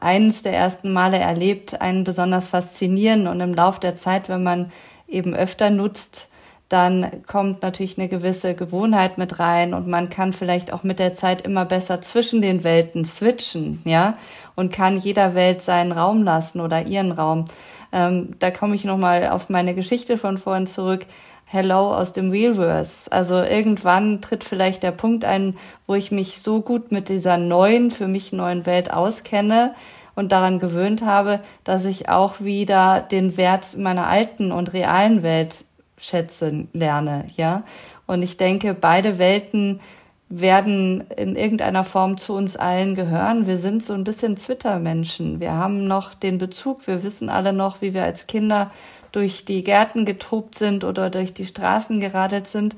eines 0.00 0.42
der 0.42 0.54
ersten 0.54 0.92
Male 0.92 1.18
erlebt, 1.18 1.80
einen 1.80 2.04
besonders 2.04 2.48
faszinieren. 2.48 3.26
Und 3.26 3.40
im 3.40 3.54
Lauf 3.54 3.80
der 3.80 3.96
Zeit, 3.96 4.28
wenn 4.28 4.44
man 4.44 4.70
eben 5.08 5.34
öfter 5.34 5.68
nutzt, 5.68 6.28
dann 6.68 7.24
kommt 7.26 7.62
natürlich 7.62 7.98
eine 7.98 8.08
gewisse 8.08 8.54
Gewohnheit 8.54 9.18
mit 9.18 9.40
rein 9.40 9.74
und 9.74 9.86
man 9.86 10.10
kann 10.10 10.32
vielleicht 10.32 10.72
auch 10.72 10.82
mit 10.82 10.98
der 10.98 11.14
Zeit 11.14 11.42
immer 11.42 11.64
besser 11.64 12.02
zwischen 12.02 12.40
den 12.40 12.64
Welten 12.64 13.04
switchen, 13.04 13.82
ja, 13.84 14.16
und 14.56 14.72
kann 14.72 14.98
jeder 14.98 15.34
Welt 15.34 15.60
seinen 15.60 15.92
Raum 15.92 16.22
lassen 16.22 16.60
oder 16.60 16.86
ihren 16.86 17.12
Raum. 17.12 17.46
Ähm, 17.94 18.30
da 18.40 18.50
komme 18.50 18.74
ich 18.74 18.84
nochmal 18.84 19.28
auf 19.28 19.48
meine 19.48 19.74
Geschichte 19.74 20.18
von 20.18 20.36
vorhin 20.36 20.66
zurück. 20.66 21.06
Hello 21.44 21.94
aus 21.94 22.12
dem 22.12 22.32
Wheelverse. 22.32 23.10
Also 23.12 23.36
irgendwann 23.36 24.20
tritt 24.20 24.42
vielleicht 24.42 24.82
der 24.82 24.90
Punkt 24.90 25.24
ein, 25.24 25.56
wo 25.86 25.94
ich 25.94 26.10
mich 26.10 26.42
so 26.42 26.60
gut 26.60 26.90
mit 26.90 27.08
dieser 27.08 27.36
neuen, 27.36 27.92
für 27.92 28.08
mich 28.08 28.32
neuen 28.32 28.66
Welt 28.66 28.92
auskenne 28.92 29.74
und 30.16 30.32
daran 30.32 30.58
gewöhnt 30.58 31.02
habe, 31.04 31.38
dass 31.62 31.84
ich 31.84 32.08
auch 32.08 32.40
wieder 32.40 33.00
den 33.00 33.36
Wert 33.36 33.76
meiner 33.78 34.08
alten 34.08 34.50
und 34.50 34.72
realen 34.72 35.22
Welt 35.22 35.64
schätzen 35.96 36.68
lerne, 36.72 37.26
ja. 37.36 37.62
Und 38.06 38.22
ich 38.22 38.36
denke, 38.36 38.74
beide 38.74 39.18
Welten 39.18 39.80
werden 40.28 41.04
in 41.16 41.36
irgendeiner 41.36 41.84
Form 41.84 42.18
zu 42.18 42.34
uns 42.34 42.56
allen 42.56 42.94
gehören. 42.94 43.46
Wir 43.46 43.58
sind 43.58 43.82
so 43.82 43.92
ein 43.92 44.04
bisschen 44.04 44.36
Twitter-Menschen. 44.36 45.38
Wir 45.38 45.52
haben 45.52 45.86
noch 45.86 46.14
den 46.14 46.38
Bezug. 46.38 46.86
Wir 46.86 47.02
wissen 47.02 47.28
alle 47.28 47.52
noch, 47.52 47.82
wie 47.82 47.94
wir 47.94 48.04
als 48.04 48.26
Kinder 48.26 48.70
durch 49.12 49.44
die 49.44 49.62
Gärten 49.62 50.06
getobt 50.06 50.56
sind 50.56 50.82
oder 50.82 51.10
durch 51.10 51.34
die 51.34 51.46
Straßen 51.46 52.00
geradelt 52.00 52.48
sind. 52.48 52.74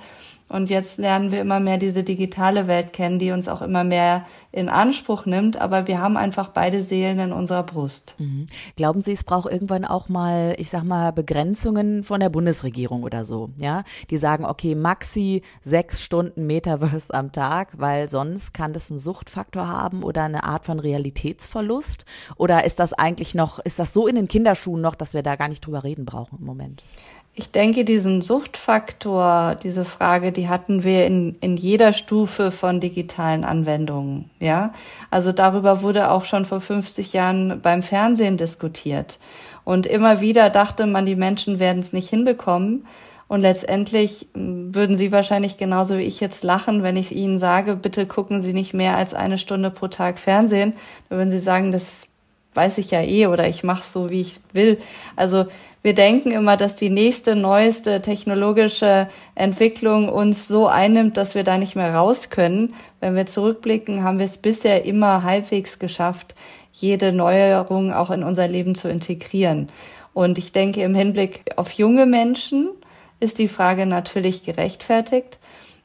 Und 0.48 0.70
jetzt 0.70 0.98
lernen 0.98 1.32
wir 1.32 1.40
immer 1.40 1.59
mehr 1.59 1.76
diese 1.76 2.04
digitale 2.04 2.68
Welt 2.68 2.92
kennen, 2.92 3.18
die 3.18 3.32
uns 3.32 3.48
auch 3.48 3.62
immer 3.62 3.82
mehr 3.82 4.26
in 4.52 4.68
Anspruch 4.68 5.26
nimmt. 5.26 5.61
Aber 5.61 5.88
wir 5.88 6.00
haben 6.00 6.16
einfach 6.16 6.48
beide 6.48 6.80
Seelen 6.80 7.18
in 7.18 7.32
unserer 7.32 7.64
Brust. 7.64 8.14
Mhm. 8.18 8.46
Glauben 8.76 9.02
Sie, 9.02 9.12
es 9.12 9.24
braucht 9.24 9.50
irgendwann 9.50 9.85
auch 9.85 10.09
mal, 10.09 10.54
ich 10.59 10.70
sag 10.70 10.85
mal, 10.85 11.12
Begrenzungen 11.12 12.04
von 12.04 12.20
der 12.20 12.28
Bundesregierung 12.28 13.02
oder 13.02 13.24
so, 13.24 13.50
ja? 13.59 13.82
Die 14.11 14.18
sagen, 14.18 14.44
okay, 14.44 14.76
maxi 14.76 15.42
sechs 15.62 16.02
Stunden 16.02 16.46
Metaverse 16.46 17.12
am 17.12 17.32
Tag, 17.32 17.72
weil 17.76 18.09
sonst 18.09 18.54
kann 18.54 18.72
das 18.72 18.90
einen 18.90 19.00
Suchtfaktor 19.00 19.66
haben 19.66 20.04
oder 20.04 20.22
eine 20.22 20.44
Art 20.44 20.64
von 20.64 20.78
Realitätsverlust? 20.78 22.04
Oder 22.37 22.64
ist 22.64 22.78
das 22.78 22.92
eigentlich 22.92 23.35
noch, 23.35 23.59
ist 23.59 23.80
das 23.80 23.92
so 23.92 24.06
in 24.06 24.14
den 24.14 24.28
Kinderschuhen 24.28 24.80
noch, 24.80 24.94
dass 24.94 25.12
wir 25.12 25.22
da 25.22 25.35
gar 25.35 25.48
nicht 25.48 25.66
drüber 25.66 25.82
reden 25.82 26.04
brauchen 26.04 26.38
im 26.38 26.46
Moment? 26.46 26.82
Ich 27.38 27.51
denke, 27.51 27.85
diesen 27.85 28.22
Suchtfaktor, 28.22 29.57
diese 29.62 29.85
Frage, 29.85 30.33
die 30.33 30.49
hatten 30.49 30.85
wir 30.85 31.05
in, 31.05 31.37
in 31.42 31.59
jeder 31.59 31.92
Stufe 31.92 32.51
von 32.51 32.81
digitalen 32.81 33.44
Anwendungen. 33.44 34.31
Ja, 34.40 34.72
also 35.11 35.33
darüber 35.33 35.83
wurde 35.83 36.11
auch 36.11 36.25
schon 36.25 36.46
vor 36.46 36.62
50 36.62 37.12
Jahren 37.12 37.61
beim 37.61 37.83
Fernsehen 37.83 38.38
diskutiert. 38.38 39.18
Und 39.64 39.87
immer 39.87 40.22
wieder 40.22 40.49
dachte 40.49 40.87
man, 40.87 41.05
die 41.05 41.14
Menschen 41.14 41.59
werden 41.59 41.81
es 41.81 41.92
nicht 41.92 42.09
hinbekommen. 42.09 42.87
Und 43.29 43.42
letztendlich 43.42 44.29
hm, 44.33 44.75
würden 44.75 44.96
Sie 44.96 45.12
wahrscheinlich 45.12 45.59
genauso 45.59 45.99
wie 45.99 46.05
ich 46.05 46.20
jetzt 46.20 46.42
lachen, 46.42 46.83
wenn 46.83 46.96
ich 46.96 47.14
Ihnen 47.14 47.38
sage, 47.38 47.77
bitte 47.77 48.07
gucken 48.07 48.40
Sie 48.40 48.55
nicht 48.55 48.72
mehr 48.72 48.96
als 48.96 49.12
eine 49.12 49.37
Stunde 49.37 49.70
pro 49.70 49.88
Tag 49.88 50.18
Fernsehen. 50.18 50.72
Da 51.11 51.16
würden 51.16 51.31
Sie 51.31 51.40
sagen, 51.40 51.70
das 51.70 52.09
weiß 52.55 52.79
ich 52.79 52.90
ja 52.90 53.03
eh 53.03 53.27
oder 53.27 53.46
ich 53.46 53.62
mache 53.62 53.85
so, 53.85 54.09
wie 54.09 54.22
ich 54.22 54.40
will. 54.55 54.79
Also 55.14 55.44
wir 55.87 55.94
denken 55.94 56.33
immer, 56.33 56.57
dass 56.57 56.75
die 56.75 56.90
nächste, 56.90 57.37
neueste 57.37 58.03
technologische 58.03 59.07
Entwicklung 59.37 60.09
uns 60.09 60.49
so 60.49 60.66
einnimmt, 60.66 61.16
dass 61.16 61.37
wir 61.37 61.44
da 61.44 61.59
nicht 61.59 61.77
mehr 61.77 61.94
raus 61.94 62.29
können. 62.29 62.75
Wenn 62.99 63.14
wir 63.14 63.27
zurückblicken, 63.27 64.03
haben 64.03 64.18
wir 64.18 64.27
es 64.27 64.37
bisher 64.37 64.85
immer 64.85 65.22
halbwegs 65.22 65.79
geschafft, 65.79 66.35
jede 66.72 67.12
Neuerung 67.12 67.92
auch 67.92 68.11
in 68.11 68.25
unser 68.25 68.49
Leben 68.49 68.75
zu 68.75 68.88
integrieren. 68.88 69.68
Und 70.12 70.38
ich 70.38 70.51
denke, 70.51 70.83
im 70.83 70.96
Hinblick 70.96 71.53
auf 71.55 71.70
junge 71.70 72.07
Menschen 72.07 72.70
ist 73.20 73.38
die 73.38 73.46
Frage 73.46 73.87
natürlich 73.87 74.42
gerechtfertigt. 74.42 75.38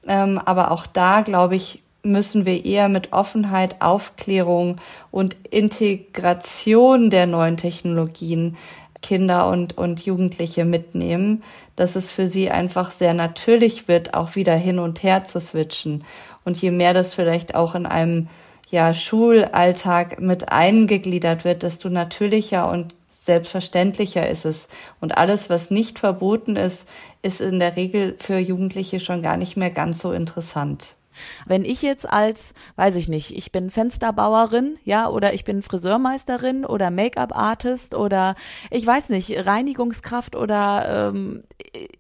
Ähm, 0.08 0.40
aber 0.44 0.72
auch 0.72 0.88
da, 0.88 1.22
glaube 1.22 1.56
ich, 1.56 1.84
müssen 2.02 2.46
wir 2.46 2.66
eher 2.66 2.90
mit 2.90 3.14
Offenheit, 3.14 3.84
Aufklärung 3.84 4.78
und 5.12 5.38
Integration 5.52 7.12
der 7.12 7.28
neuen 7.28 7.58
Technologien 7.58 8.58
Kinder 9.02 9.50
und, 9.50 9.78
und 9.78 10.06
Jugendliche 10.06 10.66
mitnehmen, 10.66 11.44
dass 11.76 11.96
es 11.96 12.12
für 12.12 12.28
sie 12.28 12.52
einfach 12.52 12.92
sehr 12.92 13.14
natürlich 13.14 13.88
wird, 13.88 14.14
auch 14.14 14.36
wieder 14.36 14.56
hin 14.56 14.80
und 14.80 15.04
her 15.04 15.24
zu 15.24 15.40
switchen. 15.40 16.04
Und 16.46 16.58
je 16.58 16.72
mehr 16.72 16.94
das 16.94 17.14
vielleicht 17.14 17.56
auch 17.56 17.76
in 17.76 17.86
einem 17.86 18.28
ja, 18.70 18.94
Schulalltag 18.94 20.20
mit 20.20 20.52
eingegliedert 20.52 21.44
wird, 21.44 21.64
desto 21.64 21.90
natürlicher 21.90 22.70
und 22.70 22.96
selbstverständlicher 23.10 24.28
ist 24.28 24.46
es. 24.46 24.68
Und 25.00 25.18
alles, 25.18 25.50
was 25.50 25.70
nicht 25.70 26.00
verboten 26.00 26.56
ist, 26.56 26.88
ist 27.22 27.42
in 27.42 27.60
der 27.60 27.76
Regel 27.76 28.16
für 28.18 28.38
Jugendliche 28.38 29.00
schon 29.00 29.22
gar 29.22 29.38
nicht 29.38 29.58
mehr 29.58 29.70
ganz 29.70 30.00
so 30.00 30.12
interessant. 30.12 30.96
Wenn 31.46 31.66
ich 31.66 31.82
jetzt 31.82 32.08
als, 32.10 32.54
weiß 32.76 32.96
ich 32.96 33.10
nicht, 33.10 33.36
ich 33.36 33.52
bin 33.52 33.70
Fensterbauerin, 33.70 34.78
ja, 34.84 35.10
oder 35.10 35.34
ich 35.34 35.44
bin 35.44 35.62
Friseurmeisterin 35.62 36.66
oder 36.66 36.92
Make-up-Artist 36.92 37.96
oder 37.96 38.36
ich 38.70 38.86
weiß 38.86 39.10
nicht, 39.10 39.46
Reinigungskraft 39.46 40.36
oder 40.36 41.12
ähm, 41.14 41.44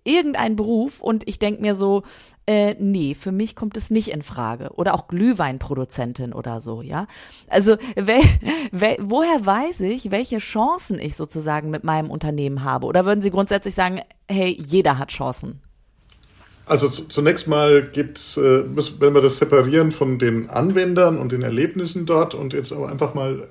irgendein 0.03 0.55
Beruf 0.55 1.01
und 1.01 1.27
ich 1.27 1.39
denke 1.39 1.61
mir 1.61 1.75
so, 1.75 2.03
äh, 2.47 2.75
nee, 2.79 3.13
für 3.13 3.31
mich 3.31 3.55
kommt 3.55 3.77
es 3.77 3.91
nicht 3.91 4.09
in 4.09 4.21
Frage. 4.21 4.71
Oder 4.73 4.95
auch 4.95 5.07
Glühweinproduzentin 5.07 6.33
oder 6.33 6.59
so, 6.59 6.81
ja. 6.81 7.07
Also 7.47 7.77
we, 7.95 8.19
we, 8.71 8.97
woher 8.99 9.45
weiß 9.45 9.81
ich, 9.81 10.11
welche 10.11 10.39
Chancen 10.39 10.99
ich 10.99 11.15
sozusagen 11.15 11.69
mit 11.69 11.83
meinem 11.83 12.09
Unternehmen 12.09 12.63
habe? 12.63 12.87
Oder 12.87 13.05
würden 13.05 13.21
Sie 13.21 13.31
grundsätzlich 13.31 13.75
sagen, 13.75 14.01
hey, 14.29 14.57
jeder 14.59 14.97
hat 14.97 15.09
Chancen? 15.09 15.61
Also 16.71 16.87
zunächst 16.87 17.49
mal 17.49 17.81
gibt's, 17.81 18.37
äh, 18.37 18.63
wenn 18.65 19.13
wir 19.13 19.21
das 19.21 19.39
separieren 19.39 19.91
von 19.91 20.19
den 20.19 20.49
Anwendern 20.49 21.17
und 21.17 21.33
den 21.33 21.41
Erlebnissen 21.41 22.05
dort 22.05 22.33
und 22.33 22.53
jetzt 22.53 22.71
aber 22.71 22.87
einfach 22.87 23.13
mal 23.13 23.49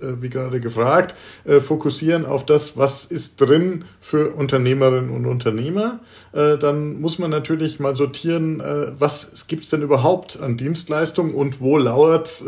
äh, 0.00 0.22
wie 0.22 0.28
gerade 0.28 0.60
gefragt, 0.60 1.14
äh, 1.44 1.60
fokussieren 1.60 2.26
auf 2.26 2.44
das, 2.44 2.76
was 2.76 3.04
ist 3.04 3.40
drin 3.40 3.84
für 4.00 4.34
Unternehmerinnen 4.34 5.10
und 5.10 5.26
Unternehmer, 5.26 6.00
äh, 6.32 6.58
dann 6.58 7.00
muss 7.00 7.18
man 7.18 7.30
natürlich 7.30 7.80
mal 7.80 7.94
sortieren, 7.94 8.62
was 8.98 9.46
gibt 9.46 9.64
es 9.64 9.70
denn 9.70 9.82
überhaupt 9.82 10.40
an 10.40 10.56
Dienstleistungen 10.56 11.34
und 11.34 11.60
wo 11.60 11.76
lauert, 11.76 12.42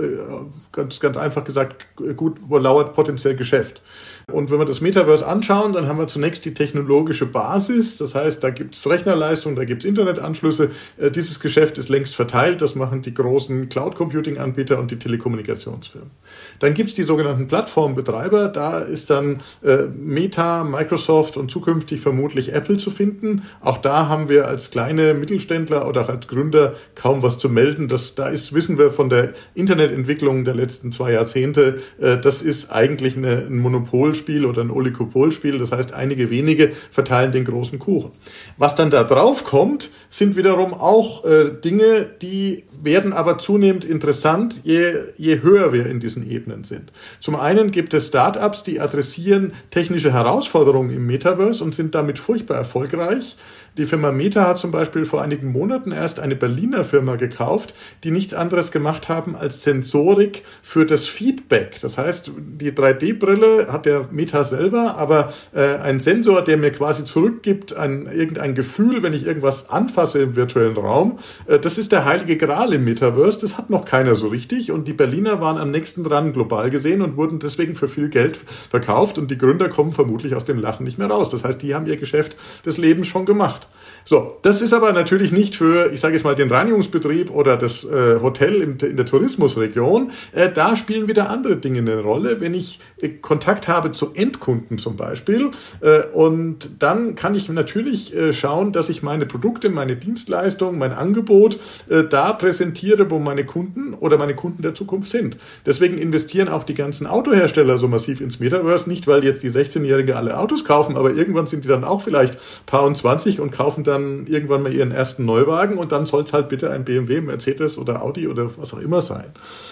ganz, 0.73 0.99
ganz 1.01 1.17
einfach 1.17 1.45
gesagt, 1.45 1.87
gut, 2.17 2.39
wo 2.49 2.59
lauert 2.59 2.95
potenziell 2.95 3.37
Geschäft. 3.37 3.83
Und 4.33 4.51
wenn 4.51 4.59
wir 4.59 4.65
das 4.65 4.81
Metaverse 4.81 5.25
anschauen, 5.25 5.73
dann 5.73 5.87
haben 5.87 6.01
wir 6.01 6.09
zunächst 6.09 6.45
die 6.45 6.53
technologische 6.53 7.27
Basis. 7.27 7.97
Das 7.97 8.17
heißt, 8.17 8.43
da 8.43 8.51
gibt 8.51 8.75
es 8.75 8.85
Rechnerleistung, 8.91 9.55
da 9.55 9.65
gibt 9.65 9.85
es 9.85 9.89
Internetanschlüsse. 9.89 10.71
Äh, 10.99 11.12
dieses 11.12 11.39
Geschäft 11.39 11.79
ist 11.79 11.89
längst 11.89 12.17
verteilt. 12.17 12.61
Das 12.61 12.75
machen 12.75 13.03
die 13.03 13.15
großen 13.15 13.69
Cloud-Computing-Anbieter 13.69 14.81
und 14.81 14.91
die 14.91 14.99
Telekommunikationsfirmen. 14.99 16.11
Dann 16.59 16.75
gibt 16.75 16.89
es 16.89 16.97
die 16.97 17.05
sogenannten 17.05 17.47
Plattformbetreiber. 17.47 18.49
Da 18.49 18.81
ist 18.81 19.11
dann 19.11 19.43
äh, 19.62 19.85
Meta, 19.97 20.65
Microsoft 20.65 21.37
und 21.37 21.49
zukünftig 21.49 22.01
vermutlich 22.01 22.53
Apple 22.53 22.79
zu 22.79 22.91
finden. 22.91 23.43
Auch 23.61 23.79
da 23.79 24.09
haben 24.09 24.29
wir 24.29 24.49
als 24.49 24.73
kleine 24.73 25.15
Mittelständler 25.15 25.87
oder 25.87 26.01
auch 26.01 26.09
als 26.09 26.27
Gründer 26.27 26.75
kaum 26.97 27.23
was 27.23 27.39
zu 27.39 27.49
melden. 27.49 27.87
Das, 27.87 28.17
da 28.17 28.27
ist, 28.27 28.53
wissen 28.55 28.77
wir 28.77 28.91
von 28.91 29.09
der 29.09 29.35
Internetentwicklung 29.55 30.45
der 30.45 30.57
letzten 30.57 30.91
zwei 30.91 31.12
Jahrzehnte, 31.12 31.79
äh, 32.01 32.19
das 32.19 32.43
ist 32.43 32.73
eigentlich 32.73 33.17
eine, 33.17 33.47
ein 33.47 33.59
Monopol 33.59 34.16
Monopolspiel 34.17 34.47
oder 34.47 34.63
ein 34.63 34.71
Oligopolspiel. 34.71 35.59
Das 35.59 35.73
heißt, 35.73 35.93
einige 35.93 36.31
wenige 36.31 36.73
verteilen 36.91 37.33
den 37.33 37.45
großen 37.45 37.79
Kuchen. 37.79 38.13
Was 38.57 38.75
dann 38.75 38.91
da 38.91 39.05
drauf 39.05 39.45
kommt, 39.45 39.91
sind 40.17 40.35
wiederum 40.35 40.73
auch 40.73 41.27
äh, 41.27 41.51
Dinge, 41.51 42.07
die 42.23 42.65
werden 42.83 43.13
aber 43.13 43.37
zunehmend 43.37 43.85
interessant, 43.85 44.61
je, 44.65 44.95
je 45.19 45.43
höher 45.43 45.75
wir 45.75 45.85
in 45.87 46.01
diesen 46.01 46.29
Ebenen 46.29 46.65
sind. 46.65 46.91
Zum 47.21 47.37
einen 47.37 47.71
gibt 47.71 47.93
es 47.93 48.07
Startups, 48.07 48.63
die 48.63 48.81
adressieren 48.81 49.53
technische 49.71 50.15
Herausforderungen 50.15 50.89
im 50.89 51.07
Metaverse 51.07 51.63
und 51.63 51.75
sind 51.75 51.95
damit 51.95 52.19
furchtbar 52.19 52.57
erfolgreich. 52.57 53.37
Die 53.77 53.85
Firma 53.85 54.11
Meta 54.11 54.47
hat 54.47 54.57
zum 54.57 54.71
Beispiel 54.71 55.05
vor 55.05 55.21
einigen 55.21 55.53
Monaten 55.53 55.93
erst 55.93 56.19
eine 56.19 56.35
Berliner 56.35 56.83
Firma 56.83 57.17
gekauft, 57.17 57.75
die 58.05 58.11
nichts 58.11 58.33
anderes 58.33 58.73
gemacht 58.73 59.11
haben 59.11 59.37
als 59.37 59.65
Sensorik 59.65 60.45
für 60.63 60.87
das 60.87 61.07
Feedback. 61.07 61.79
Das 61.83 61.99
heißt, 61.99 62.33
die 62.39 62.73
3D-Brille 62.73 63.71
hat 63.71 63.85
der 63.85 64.09
Meta 64.11 64.45
selber, 64.45 64.97
aber 64.97 65.31
äh, 65.55 65.77
ein 65.77 66.01
Sensor, 66.01 66.43
der 66.43 66.57
mir 66.57 66.71
quasi 66.71 67.05
zurückgibt 67.05 67.77
ein, 67.77 68.07
irgendein 68.07 68.55
Gefühl, 68.55 69.03
wenn 69.03 69.13
ich 69.13 69.27
irgendwas 69.27 69.69
anfasse 69.69 70.06
im 70.14 70.37
virtuellen 70.37 70.77
Raum. 70.77 71.19
Äh, 71.47 71.59
das 71.59 71.79
ist 71.79 71.92
der 71.92 72.05
heilige 72.05 72.37
Gral 72.37 72.73
im 72.73 72.85
Metaverse. 72.85 73.40
Das 73.40 73.59
hat 73.59 73.71
noch 73.71 73.85
keiner 73.85 74.14
so 74.14 74.29
richtig. 74.29 74.71
Und 74.71 74.87
die 74.88 74.92
Berliner 74.92 75.40
waren 75.40 75.59
am 75.59 75.71
nächsten 75.71 76.05
dran 76.05 76.33
global 76.33 76.71
gesehen 76.71 77.03
und 77.03 77.16
wurden 77.16 77.38
deswegen 77.38 77.75
für 77.75 77.88
viel 77.88 78.09
Geld 78.09 78.37
verkauft. 78.37 79.19
Und 79.19 79.31
die 79.31 79.38
Gründer 79.38 79.69
kommen 79.69 79.92
vermutlich 79.92 80.35
aus 80.35 80.45
dem 80.45 80.59
Lachen 80.59 80.85
nicht 80.85 80.99
mehr 80.99 81.09
raus. 81.09 81.31
Das 81.31 81.45
heißt, 81.45 81.61
die 81.62 81.75
haben 81.75 81.87
ihr 81.87 81.97
Geschäft 81.97 82.37
des 82.64 82.79
Lebens 82.79 83.09
schon 83.09 83.27
gemacht. 83.27 83.66
So, 84.09 84.38
das 84.42 84.62
ist 84.62 84.73
aber 84.73 84.92
natürlich 84.92 85.33
nicht 85.33 85.57
für, 85.57 85.92
ich 85.92 86.01
sage 86.01 86.14
jetzt 86.14 86.23
mal, 86.23 86.37
den 86.37 86.49
Reinigungsbetrieb 86.49 87.29
oder 87.29 87.57
das 87.57 87.83
äh, 87.83 88.21
Hotel 88.23 88.62
im, 88.62 88.79
in 88.79 88.97
der 88.97 89.05
Tourismusregion. 89.05 90.12
Äh, 90.31 90.53
da 90.53 90.77
spielen 90.77 91.09
wieder 91.09 91.29
andere 91.29 91.57
Dinge 91.57 91.81
eine 91.81 91.99
Rolle. 91.99 92.40
Wenn 92.40 92.55
ich 92.55 92.79
äh, 93.01 93.09
Kontakt 93.09 93.66
habe 93.66 93.90
zu 93.90 94.14
Endkunden 94.14 94.79
zum 94.79 94.97
Beispiel 94.97 95.51
äh, 95.81 96.07
und 96.12 96.71
dann 96.79 97.16
kann 97.16 97.35
ich 97.35 97.49
natürlich 97.49 98.14
äh, 98.14 98.33
schauen, 98.33 98.71
dass 98.71 98.90
ich 98.90 99.03
meine 99.03 99.27
Produkte, 99.27 99.71
meine 99.71 99.97
Dienstleistungen, 99.97 100.79
mein 100.79 100.92
Angebot 100.92 101.59
äh, 101.88 102.05
da 102.05 102.33
präsentiere, 102.33 103.11
wo 103.11 103.19
meine 103.19 103.45
Kunden 103.45 103.92
oder 103.92 104.19
meine 104.19 104.37
Kunden 104.37 104.62
der 104.62 104.77
Zukunft 104.77 105.11
sind. 105.11 105.37
Deswegen 105.66 105.99
investieren 105.99 106.49
auch 106.49 106.62
die 106.62 106.75
ganzen 106.75 107.09
Autohersteller 107.09 107.79
so 107.79 107.88
massiv 107.88 108.21
ins 108.21 108.38
Metaverse, 108.38 108.88
nicht 108.88 109.09
weil 109.09 109.25
jetzt 109.25 109.42
die 109.42 109.51
16-Jährigen 109.51 110.14
alle 110.14 110.38
Autos 110.38 110.64
kaufen, 110.64 110.97
aber 110.97 111.11
irgendwann 111.11 111.49
sind 111.49 111.64
die 111.64 111.69
dann 111.69 111.83
auch 111.83 112.03
vielleicht 112.03 112.38
paar 112.66 112.85
und 112.85 112.97
20 112.97 113.40
und 113.40 113.51
kaufen 113.51 113.83
dann 113.83 113.96
dann 113.97 114.27
irgendwann 114.27 114.63
mal 114.63 114.73
ihren 114.73 114.93
ersten 114.93 115.25
Neuwagen 115.25 115.79
und 115.79 115.93
dann 115.93 116.07
soll 116.07 116.23
es 116.23 116.33
halt 116.33 116.49
bitte 116.49 116.71
ein 116.71 116.85
BMW, 116.85 117.21
Mercedes 117.21 117.79
oder 117.79 118.03
Audi 118.03 118.29
oder 118.29 118.51
was 118.57 118.73
auch 118.75 118.81
immer 118.81 119.03
sein. 119.03 119.27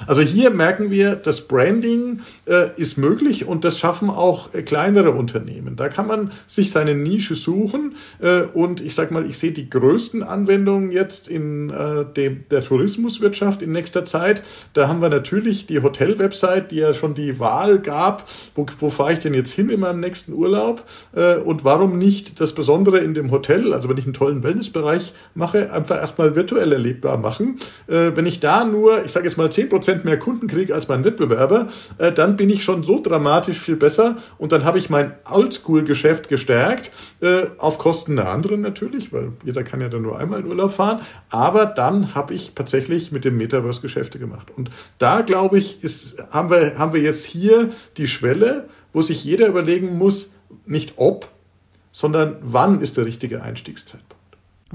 Also 0.07 0.23
hier 0.23 0.51
merken 0.51 0.91
wir, 0.91 1.15
das 1.15 1.43
Branding 1.43 2.21
äh, 2.47 2.71
ist 2.77 2.99
möglich 2.99 3.47
und 3.47 3.65
das 3.65 3.79
schaffen 3.79 4.11
auch 4.11 4.53
äh, 4.55 4.63
kleinere 4.63 5.13
Unternehmen. 5.13 5.77
Da 5.77 5.89
kann 5.89 6.07
man 6.07 6.33
sich 6.47 6.71
seine 6.71 6.95
Nische 6.95 7.35
suchen 7.35 7.97
äh, 8.21 8.43
und 8.43 8.81
ich 8.81 8.95
sage 8.95 9.13
mal, 9.13 9.27
ich 9.27 9.39
sehe 9.39 9.53
die 9.53 9.69
größten 9.69 10.23
Anwendungen 10.23 10.91
jetzt 10.91 11.29
in 11.29 11.71
äh, 11.71 12.05
dem, 12.05 12.45
der 12.51 12.63
Tourismuswirtschaft 12.63 13.63
in 13.63 13.73
nächster 13.73 14.05
Zeit. 14.05 14.43
Da 14.73 14.89
haben 14.89 15.01
wir 15.01 15.09
natürlich 15.09 15.67
die 15.67 15.81
Hotel-Website, 15.81 16.71
die 16.71 16.77
ja 16.77 16.95
schon 16.95 17.15
die 17.15 17.39
Wahl 17.39 17.79
gab, 17.79 18.29
wo, 18.55 18.67
wo 18.79 18.91
fahre 18.91 19.13
ich 19.13 19.19
denn 19.21 19.35
jetzt 19.35 19.53
hin 19.53 19.69
in 19.69 19.81
meinem 19.81 20.01
nächsten 20.01 20.33
Urlaub 20.33 20.85
äh, 21.15 21.37
und 21.37 21.65
warum 21.65 21.99
nicht 21.99 22.41
das 22.41 22.55
Besondere 22.55 22.99
in 22.99 23.15
dem 23.15 23.31
Hotel, 23.31 23.73
also 23.73 23.89
wenn 23.89 23.99
ich 23.99 24.07
tollen 24.15 24.43
Wellnessbereich 24.43 25.13
mache, 25.35 25.73
einfach 25.73 25.97
erstmal 25.97 26.35
virtuell 26.35 26.73
erlebbar 26.73 27.19
machen. 27.19 27.59
Äh, 27.87 28.13
wenn 28.15 28.27
ich 28.27 28.41
da 28.41 28.65
nur, 28.65 29.05
ich 29.05 29.13
sage 29.13 29.27
jetzt 29.27 29.37
mal 29.37 29.49
10% 29.49 30.05
mehr 30.05 30.19
Kunden 30.19 30.47
kriege 30.47 30.75
als 30.75 30.89
mein 30.89 31.05
Wettbewerber, 31.05 31.69
äh, 31.99 32.13
dann 32.13 32.37
bin 32.37 32.49
ich 32.49 32.65
schon 32.65 32.83
so 32.83 33.01
dramatisch 33.01 33.59
viel 33.59 33.77
besser 33.77 34.17
und 34.39 34.53
dann 34.53 34.65
habe 34.65 34.79
ich 34.79 34.89
mein 34.89 35.13
Oldschool-Geschäft 35.31 36.29
gestärkt, 36.29 36.93
äh, 37.21 37.45
auf 37.59 37.79
Kosten 37.79 38.17
der 38.17 38.29
anderen 38.29 38.61
natürlich, 38.61 39.13
weil 39.13 39.33
jeder 39.45 39.65
kann 39.65 39.81
ja 39.81 39.89
dann 39.89 40.03
nur 40.03 40.19
einmal 40.19 40.41
in 40.41 40.47
Urlaub 40.47 40.73
fahren, 40.73 41.01
aber 41.31 41.67
dann 41.67 42.15
habe 42.15 42.35
ich 42.35 42.55
tatsächlich 42.55 43.13
mit 43.13 43.25
dem 43.25 43.37
Metaverse 43.37 43.81
Geschäfte 43.81 44.19
gemacht. 44.19 44.49
Und 44.57 44.71
da 44.99 45.21
glaube 45.23 45.59
ich, 45.59 45.83
ist, 45.83 46.17
haben, 46.31 46.51
wir, 46.51 46.79
haben 46.79 46.93
wir 46.93 47.01
jetzt 47.01 47.25
hier 47.25 47.71
die 47.97 48.07
Schwelle, 48.07 48.69
wo 48.93 49.03
sich 49.03 49.25
jeder 49.25 49.49
überlegen 49.49 49.99
muss, 49.99 50.31
nicht 50.67 50.95
ob, 50.97 51.29
sondern 51.93 52.37
wann 52.41 52.81
ist 52.81 52.97
der 52.97 53.07
richtige 53.07 53.43
Einstiegszeitpunkt. 53.43 54.04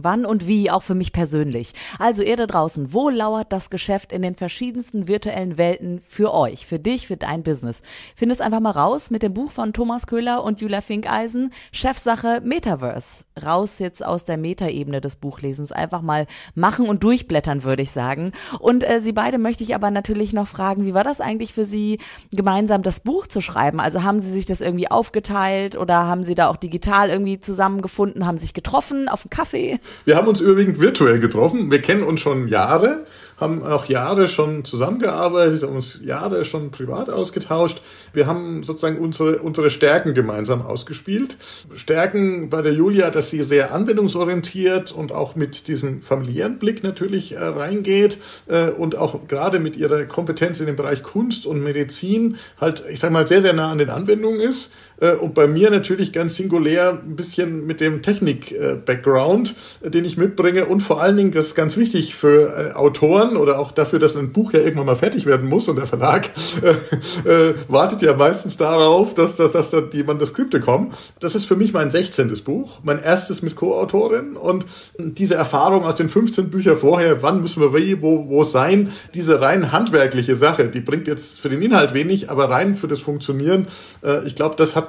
Wann 0.04 0.26
und 0.26 0.48
wie, 0.48 0.72
auch 0.72 0.84
für 0.84 0.96
mich 0.96 1.14
persönlich. 1.14 1.74
Also 1.98 2.22
ihr 2.22 2.36
da 2.36 2.46
draußen, 2.46 2.94
wo 2.94 3.10
lauert 3.10 3.52
das 3.52 3.70
Geschäft 3.70 4.12
in 4.12 4.22
den 4.22 4.36
verschiedensten 4.36 5.08
virtuellen 5.08 5.58
Welten 5.58 6.00
für 6.00 6.34
euch, 6.34 6.66
für 6.66 6.80
dich, 6.80 7.08
für 7.08 7.18
dein 7.18 7.44
Business? 7.44 7.82
Find 8.16 8.32
es 8.32 8.42
einfach 8.42 8.60
mal 8.60 8.72
raus 8.72 9.12
mit 9.12 9.24
dem 9.24 9.34
Buch 9.34 9.52
von 9.52 9.74
Thomas 9.74 10.08
Köhler 10.08 10.44
und 10.44 10.62
Julia 10.62 10.82
Finkeisen, 10.82 11.52
Chefsache 11.72 12.42
Metaverse. 12.44 13.24
Raus 13.44 13.80
jetzt 13.80 14.06
aus 14.06 14.26
der 14.26 14.38
Metaebene 14.38 15.02
des 15.02 15.16
Buchlesens, 15.16 15.72
einfach 15.72 16.02
mal 16.02 16.28
machen 16.56 16.88
und 16.88 17.04
durchblättern, 17.04 17.64
würde 17.64 17.84
ich 17.84 17.92
sagen. 17.92 18.32
Und 18.60 18.84
äh, 18.84 19.00
Sie 19.00 19.14
beide 19.14 19.38
möchte 19.38 19.64
ich 19.64 19.76
aber 19.76 19.92
natürlich 19.92 20.34
noch 20.34 20.48
fragen, 20.48 20.86
wie 20.86 20.94
war 20.94 21.04
das 21.04 21.22
eigentlich 21.22 21.54
für 21.54 21.66
Sie, 21.66 22.00
gemeinsam 22.32 22.84
das 22.84 23.00
Buch 23.00 23.28
zu 23.28 23.42
schreiben? 23.42 23.80
Also 23.80 24.04
haben 24.04 24.22
Sie 24.22 24.32
sich 24.32 24.46
das 24.46 24.62
irgendwie 24.62 24.92
aufgeteilt 24.92 25.78
oder 25.78 26.06
haben 26.06 26.24
Sie 26.24 26.36
da 26.36 26.50
auch 26.50 26.58
digital 26.58 27.10
irgendwie 27.10 27.40
zusammengefunden, 27.40 28.26
haben 28.26 28.38
sich 28.38 28.54
getroffen 28.54 29.08
auf 29.08 29.24
einen 29.24 29.30
Kaffee? 29.30 29.80
Wir 30.06 30.16
haben 30.16 30.28
uns 30.28 30.42
überwiegend 30.42 30.80
virtuell 30.80 31.20
getroffen. 31.20 31.72
Wir 31.72 31.82
kennen 31.82 32.04
uns 32.04 32.22
schon 32.22 32.48
Jahre 32.48 33.06
haben 33.40 33.64
auch 33.64 33.86
Jahre 33.86 34.28
schon 34.28 34.66
zusammengearbeitet, 34.66 35.64
haben 35.64 35.76
uns 35.76 36.00
Jahre 36.04 36.44
schon 36.46 36.72
privat 36.72 37.10
ausgetauscht. 37.10 37.82
Wir 38.14 38.28
haben 38.28 38.64
sozusagen 38.64 39.00
unsere, 39.00 39.40
unsere 39.40 39.70
Stärken 39.70 40.14
gemeinsam 40.14 40.62
ausgespielt. 40.62 41.38
Stärken 41.76 42.50
bei 42.50 42.62
der 42.62 42.74
Julia, 42.74 43.10
dass 43.10 43.30
sie 43.30 43.44
sehr 43.44 43.74
anwendungsorientiert 43.74 44.92
und 44.92 45.12
auch 45.12 45.36
mit 45.36 45.68
diesem 45.68 46.02
familiären 46.02 46.60
Blick 46.60 46.84
natürlich 46.84 47.34
äh, 47.34 47.40
reingeht 47.40 48.18
äh, 48.48 48.70
und 48.70 48.98
auch 48.98 49.28
gerade 49.28 49.60
mit 49.60 49.78
ihrer 49.78 50.04
Kompetenz 50.04 50.60
in 50.60 50.66
dem 50.66 50.76
Bereich 50.76 51.04
Kunst 51.04 51.46
und 51.46 51.64
Medizin 51.64 52.38
halt, 52.60 52.84
ich 52.92 53.00
sag 53.00 53.12
mal, 53.12 53.28
sehr, 53.28 53.42
sehr 53.42 53.54
nah 53.54 53.72
an 53.72 53.78
den 53.78 53.90
Anwendungen 53.90 54.42
ist. 54.42 54.74
Äh, 55.00 55.14
und 55.14 55.34
bei 55.34 55.48
mir 55.48 55.70
natürlich 55.70 56.14
ganz 56.14 56.36
singulär 56.36 57.02
ein 57.06 57.16
bisschen 57.16 57.66
mit 57.66 57.80
dem 57.80 58.02
Technik-Background, 58.02 59.56
äh, 59.82 59.90
den 59.90 60.06
ich 60.06 60.18
mitbringe 60.18 60.66
und 60.66 60.82
vor 60.82 61.02
allen 61.02 61.18
Dingen, 61.18 61.32
das 61.32 61.48
ist 61.48 61.56
ganz 61.56 61.78
wichtig 61.78 62.16
für 62.16 62.72
äh, 62.72 62.74
Autoren 62.74 63.38
oder 63.38 63.60
auch 63.60 63.72
dafür, 63.72 64.00
dass 64.00 64.16
ein 64.16 64.32
Buch 64.32 64.54
ja 64.54 64.60
irgendwann 64.60 64.86
mal 64.86 64.96
fertig 64.96 65.26
werden 65.26 65.48
muss 65.48 65.68
und 65.70 65.78
der 65.78 65.88
Verlag 65.88 66.30
äh, 67.26 67.54
wartet 67.68 68.02
ja 68.02 68.16
meistens 68.16 68.58
darauf, 68.58 69.16
dass, 69.16 69.36
dass, 69.36 69.52
dass 69.52 69.70
da 69.72 69.82
die 69.82 70.04
Manuskripte 70.04 70.60
kommen. 70.60 70.94
Das 71.20 71.36
ist 71.36 71.46
für 71.46 71.56
mich 71.56 71.74
mein 71.74 71.92
16. 71.92 72.30
Buch, 72.44 72.80
mein 72.84 73.02
erstes 73.02 73.42
mit 73.42 73.56
Co-Autorin 73.56 74.36
und 74.36 74.66
diese 74.98 75.36
Erfahrung 75.36 75.84
aus 75.84 75.96
den 75.96 76.10
15 76.10 76.50
Büchern 76.50 76.78
vorher, 76.78 77.22
wann 77.22 77.42
müssen 77.42 77.62
wir 77.62 77.74
wie, 77.76 78.02
wo, 78.02 78.28
wo 78.28 78.44
sein, 78.44 78.92
diese 79.14 79.42
rein 79.42 79.72
handwerkliche 79.72 80.36
Sache, 80.36 80.68
die 80.68 80.80
bringt 80.80 81.08
jetzt 81.08 81.40
für 81.40 81.50
den 81.50 81.62
Inhalt 81.62 81.94
wenig, 81.94 82.30
aber 82.30 82.50
rein 82.50 82.76
für 82.76 82.88
das 82.88 83.00
Funktionieren, 83.00 83.68
äh, 84.04 84.26
ich 84.26 84.36
glaube, 84.36 84.56
das 84.58 84.76
hat 84.76 84.89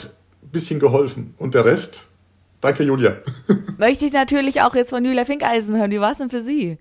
bisschen 0.50 0.80
geholfen. 0.80 1.34
Und 1.38 1.54
der 1.54 1.64
Rest, 1.64 2.08
danke 2.60 2.82
Julia. 2.82 3.16
Möchte 3.78 4.06
ich 4.06 4.12
natürlich 4.12 4.62
auch 4.62 4.74
jetzt 4.74 4.90
von 4.90 5.04
Julia 5.04 5.24
Finkeisen 5.24 5.76
hören. 5.76 5.90
Wie 5.90 6.00
war 6.00 6.12
es 6.12 6.18
denn 6.18 6.30
für 6.30 6.42
Sie? 6.42 6.78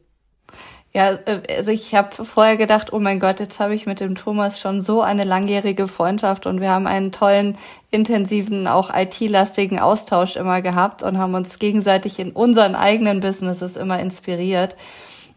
Ja, 0.91 1.11
äh, 1.25 1.41
also 1.57 1.71
ich 1.71 1.93
habe 1.93 2.25
vorher 2.25 2.57
gedacht, 2.57 2.91
oh 2.93 2.99
mein 2.99 3.19
Gott, 3.19 3.39
jetzt 3.39 3.59
habe 3.59 3.75
ich 3.75 3.85
mit 3.85 3.99
dem 3.99 4.15
Thomas 4.15 4.59
schon 4.59 4.81
so 4.81 5.01
eine 5.01 5.23
langjährige 5.23 5.87
Freundschaft 5.87 6.47
und 6.47 6.61
wir 6.61 6.71
haben 6.71 6.87
einen 6.87 7.11
tollen, 7.11 7.57
intensiven, 7.91 8.67
auch 8.67 8.89
IT-lastigen 8.93 9.79
Austausch 9.79 10.35
immer 10.35 10.61
gehabt 10.61 11.03
und 11.03 11.17
haben 11.17 11.35
uns 11.35 11.59
gegenseitig 11.59 12.17
in 12.19 12.31
unseren 12.31 12.75
eigenen 12.75 13.19
Businesses 13.19 13.77
immer 13.77 13.99
inspiriert. 13.99 14.75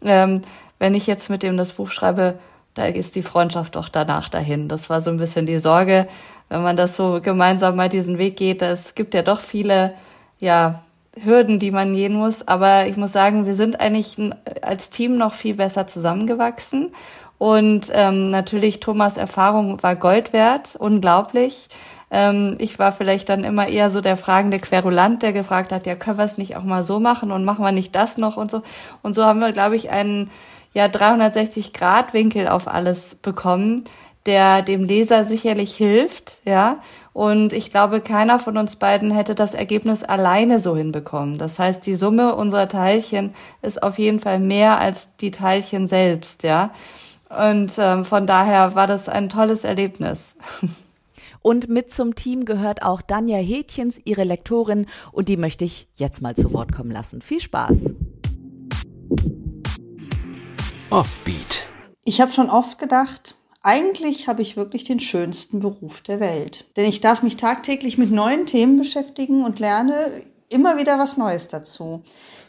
Ähm, 0.03 0.41
wenn 0.79 0.95
ich 0.95 1.07
jetzt 1.07 1.29
mit 1.29 1.43
dem 1.43 1.57
das 1.57 1.75
Buch 1.75 1.91
schreibe, 1.91 2.39
da 2.75 2.87
ist 2.87 3.15
die 3.17 3.23
Freundschaft 3.23 3.77
doch 3.77 3.91
danach 3.91 4.31
dahin. 4.31 4.69
Das 4.69 4.89
war 4.89 5.03
so 5.03 5.11
ein 5.11 5.19
bisschen 5.19 5.45
die 5.45 5.59
Sorge, 5.59 6.09
wenn 6.53 6.63
man 6.63 6.77
das 6.77 6.99
so 6.99 7.21
gemeinsam 7.23 7.77
mal 7.77 7.89
diesen 7.89 8.19
Weg 8.19 8.37
geht. 8.37 8.61
Es 8.61 8.95
gibt 8.95 9.15
ja 9.15 9.23
doch 9.23 9.41
viele, 9.41 9.95
ja, 10.39 10.83
Hürden, 11.15 11.59
die 11.59 11.71
man 11.71 11.95
gehen 11.95 12.13
muss. 12.13 12.47
Aber 12.47 12.87
ich 12.87 12.99
muss 12.99 13.13
sagen, 13.13 13.47
wir 13.47 13.55
sind 13.55 13.81
eigentlich 13.81 14.19
als 14.61 14.91
Team 14.91 15.17
noch 15.17 15.33
viel 15.33 15.55
besser 15.55 15.87
zusammengewachsen. 15.87 16.93
Und 17.39 17.87
ähm, 17.93 18.31
natürlich 18.31 18.81
Thomas 18.81 19.17
Erfahrung 19.17 19.83
war 19.83 19.97
Gold 19.97 20.35
wert, 20.35 20.77
unglaublich. 20.79 21.69
Ähm, 22.11 22.57
ich 22.59 22.79
war 22.79 22.93
vielleicht 22.93 23.31
dann 23.31 23.45
immer 23.45 23.69
eher 23.69 23.89
so 23.89 24.03
der 24.03 24.19
fragende 24.19 24.59
Querulant, 24.59 25.23
der 25.23 25.33
gefragt 25.33 25.73
hat, 25.73 25.87
ja, 25.87 25.95
können 25.95 26.19
wir 26.19 26.27
es 26.27 26.37
nicht 26.37 26.57
auch 26.57 26.65
mal 26.65 26.85
so 26.85 27.01
machen 27.01 27.33
und 27.33 27.47
machen 27.47 27.65
wir 27.65 27.73
nicht 27.73 27.95
das 27.95 28.19
noch 28.19 28.37
und 28.37 28.51
so. 28.51 28.63
Und 29.01 29.15
so 29.15 29.25
haben 29.25 29.41
wir, 29.41 29.53
glaube 29.53 29.77
ich, 29.77 29.89
einen 29.89 30.31
ja 30.75 30.89
360 30.89 31.73
Grad 31.73 32.13
Winkel 32.13 32.47
auf 32.47 32.69
alles 32.69 33.15
bekommen, 33.15 33.85
der 34.27 34.63
dem 34.63 34.85
Leser 34.85 35.25
sicherlich 35.25 35.75
hilft, 35.75 36.39
ja. 36.45 36.81
Und 37.13 37.53
ich 37.53 37.71
glaube, 37.71 38.01
keiner 38.01 38.39
von 38.39 38.57
uns 38.57 38.77
beiden 38.77 39.11
hätte 39.11 39.35
das 39.35 39.53
Ergebnis 39.55 40.03
alleine 40.03 40.61
so 40.61 40.77
hinbekommen. 40.77 41.39
Das 41.39 41.59
heißt, 41.59 41.85
die 41.87 41.95
Summe 41.95 42.35
unserer 42.35 42.69
Teilchen 42.69 43.35
ist 43.61 43.83
auf 43.83 43.99
jeden 43.99 44.21
Fall 44.21 44.41
mehr 44.41 44.79
als 44.79 45.09
die 45.21 45.31
Teilchen 45.31 45.89
selbst, 45.89 46.43
ja. 46.43 46.71
Und 47.29 47.73
ähm, 47.79 48.05
von 48.05 48.27
daher 48.27 48.75
war 48.75 48.87
das 48.87 49.09
ein 49.09 49.29
tolles 49.29 49.65
Erlebnis. 49.65 50.35
Und 51.43 51.69
mit 51.69 51.91
zum 51.91 52.15
Team 52.15 52.45
gehört 52.45 52.85
auch 52.85 53.03
Danja 53.03 53.39
Hätchens, 53.39 54.01
ihre 54.05 54.23
Lektorin, 54.23 54.87
und 55.11 55.29
die 55.29 55.37
möchte 55.37 55.65
ich 55.65 55.89
jetzt 55.97 56.23
mal 56.23 56.37
zu 56.37 56.53
Wort 56.53 56.73
kommen 56.73 56.93
lassen. 56.93 57.21
Viel 57.21 57.41
Spaß. 57.41 57.95
Offbeat. 60.91 61.67
Ich 62.05 62.21
habe 62.21 62.33
schon 62.33 62.49
oft 62.49 62.79
gedacht, 62.79 63.37
eigentlich 63.63 64.29
habe 64.29 64.43
ich 64.43 64.57
wirklich 64.57 64.85
den 64.85 65.01
schönsten 65.01 65.61
Beruf 65.61 66.03
der 66.03 66.21
Welt. 66.21 66.67
Denn 66.77 66.87
ich 66.87 67.01
darf 67.01 67.23
mich 67.23 67.37
tagtäglich 67.37 67.99
mit 67.99 68.11
neuen 68.11 68.47
Themen 68.47 68.79
beschäftigen 68.79 69.45
und 69.45 69.61
lerne 69.61 70.21
immer 70.49 70.77
wieder 70.79 70.99
was 70.99 71.17
Neues 71.17 71.49
dazu. 71.49 72.03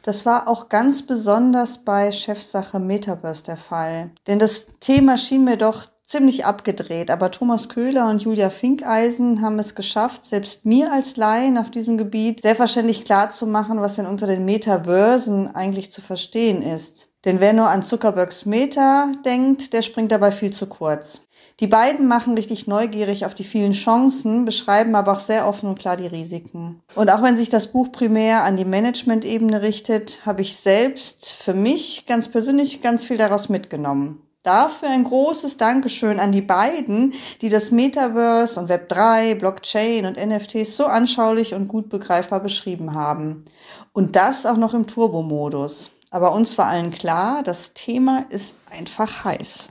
Das 0.04 0.26
war 0.26 0.48
auch 0.48 0.68
ganz 0.70 1.04
besonders 1.04 1.86
bei 1.86 2.12
Chefsache 2.12 2.80
Metaverse 2.80 3.44
der 3.44 3.58
Fall. 3.58 4.12
Denn 4.28 4.40
das 4.40 4.68
Thema 4.80 5.18
schien 5.18 5.46
mir 5.46 5.58
doch 5.58 5.88
ziemlich 6.04 6.46
abgedreht, 6.46 7.10
aber 7.10 7.32
Thomas 7.32 7.70
Köhler 7.70 8.10
und 8.10 8.22
Julia 8.22 8.50
Finkeisen 8.50 9.42
haben 9.42 9.58
es 9.58 9.74
geschafft, 9.74 10.26
selbst 10.26 10.66
mir 10.66 10.92
als 10.92 11.16
Laien 11.16 11.58
auf 11.58 11.72
diesem 11.72 11.98
Gebiet 11.98 12.42
selbstverständlich 12.42 13.06
klar 13.06 13.30
zu 13.30 13.48
machen, 13.48 13.80
was 13.80 13.96
denn 13.96 14.06
unter 14.06 14.28
den 14.28 14.44
Metaversen 14.44 15.56
eigentlich 15.56 15.92
zu 15.92 16.02
verstehen 16.02 16.62
ist. 16.62 17.13
Denn 17.26 17.40
wer 17.40 17.54
nur 17.54 17.70
an 17.70 17.84
Zuckerbergs 17.84 18.46
Meta 18.46 19.12
denkt, 19.26 19.74
der 19.74 19.82
springt 19.82 20.12
dabei 20.12 20.32
viel 20.32 20.52
zu 20.52 20.68
kurz. 20.68 21.22
Die 21.60 21.68
beiden 21.68 22.08
machen 22.08 22.34
richtig 22.34 22.68
neugierig 22.68 23.26
auf 23.26 23.36
die 23.36 23.44
vielen 23.44 23.74
Chancen, 23.74 24.44
beschreiben 24.44 24.96
aber 24.96 25.14
auch 25.14 25.20
sehr 25.20 25.48
offen 25.48 25.70
und 25.70 25.80
klar 25.80 25.96
die 25.96 26.08
Risiken. 26.08 26.82
Und 26.96 27.10
auch 27.10 27.22
wenn 27.22 27.38
sich 27.38 27.48
das 27.48 27.68
Buch 27.68 27.92
primär 27.92 28.44
an 28.44 28.58
die 28.58 28.66
Management-Ebene 28.66 29.62
richtet, 29.62 30.20
habe 30.26 30.42
ich 30.42 30.58
selbst 30.58 31.32
für 31.32 31.54
mich 31.54 32.06
ganz 32.08 32.28
persönlich 32.28 32.82
ganz 32.82 33.06
viel 33.06 33.18
daraus 33.18 33.50
mitgenommen. 33.50 34.22
Dafür 34.42 34.90
ein 34.90 35.06
großes 35.06 35.56
Dankeschön 35.56 36.20
an 36.20 36.34
die 36.34 36.42
beiden, 36.42 37.14
die 37.40 37.48
das 37.48 37.72
Metaverse 37.72 38.60
und 38.60 38.70
Web3, 38.70 39.36
Blockchain 39.36 40.06
und 40.06 40.18
NFTs 40.18 40.76
so 40.76 40.86
anschaulich 40.86 41.54
und 41.54 41.70
gut 41.70 41.88
begreifbar 41.88 42.42
beschrieben 42.42 42.94
haben. 42.94 43.46
Und 43.94 44.18
das 44.18 44.46
auch 44.46 44.58
noch 44.58 44.74
im 44.74 44.86
Turbo-Modus. 44.86 45.92
Aber 46.14 46.32
uns 46.32 46.60
war 46.60 46.68
allen 46.68 46.92
klar, 46.92 47.42
das 47.42 47.74
Thema 47.74 48.28
ist 48.30 48.60
einfach 48.72 49.26
heiß. 49.26 49.70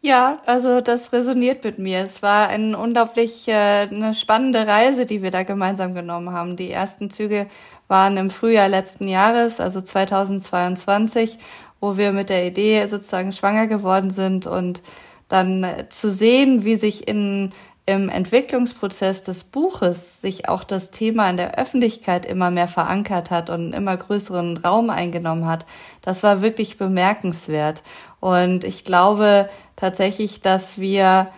Ja, 0.00 0.38
also 0.46 0.80
das 0.80 1.12
resoniert 1.12 1.62
mit 1.62 1.78
mir. 1.78 1.98
Es 1.98 2.22
war 2.22 2.48
eine 2.48 2.78
unglaublich 2.78 3.46
äh, 3.46 3.52
eine 3.90 4.14
spannende 4.14 4.66
Reise, 4.66 5.04
die 5.04 5.20
wir 5.20 5.30
da 5.30 5.42
gemeinsam 5.42 5.92
genommen 5.92 6.32
haben. 6.32 6.56
Die 6.56 6.70
ersten 6.70 7.10
Züge 7.10 7.46
waren 7.86 8.16
im 8.16 8.30
Frühjahr 8.30 8.68
letzten 8.68 9.08
Jahres, 9.08 9.60
also 9.60 9.82
2022, 9.82 11.38
wo 11.80 11.98
wir 11.98 12.12
mit 12.12 12.30
der 12.30 12.46
Idee 12.46 12.86
sozusagen 12.86 13.32
schwanger 13.32 13.66
geworden 13.66 14.08
sind 14.10 14.46
und 14.46 14.80
dann 15.28 15.66
zu 15.90 16.10
sehen, 16.10 16.64
wie 16.64 16.76
sich 16.76 17.06
in 17.06 17.52
im 17.86 18.08
Entwicklungsprozess 18.08 19.22
des 19.22 19.44
Buches 19.44 20.22
sich 20.22 20.48
auch 20.48 20.64
das 20.64 20.90
Thema 20.90 21.28
in 21.28 21.36
der 21.36 21.58
Öffentlichkeit 21.58 22.24
immer 22.24 22.50
mehr 22.50 22.68
verankert 22.68 23.30
hat 23.30 23.50
und 23.50 23.74
immer 23.74 23.96
größeren 23.96 24.56
Raum 24.58 24.88
eingenommen 24.88 25.46
hat, 25.46 25.66
das 26.00 26.22
war 26.22 26.40
wirklich 26.40 26.78
bemerkenswert. 26.78 27.82
Und 28.20 28.64
ich 28.64 28.84
glaube 28.84 29.50
tatsächlich, 29.76 30.40
dass 30.40 30.78
wir 30.78 31.28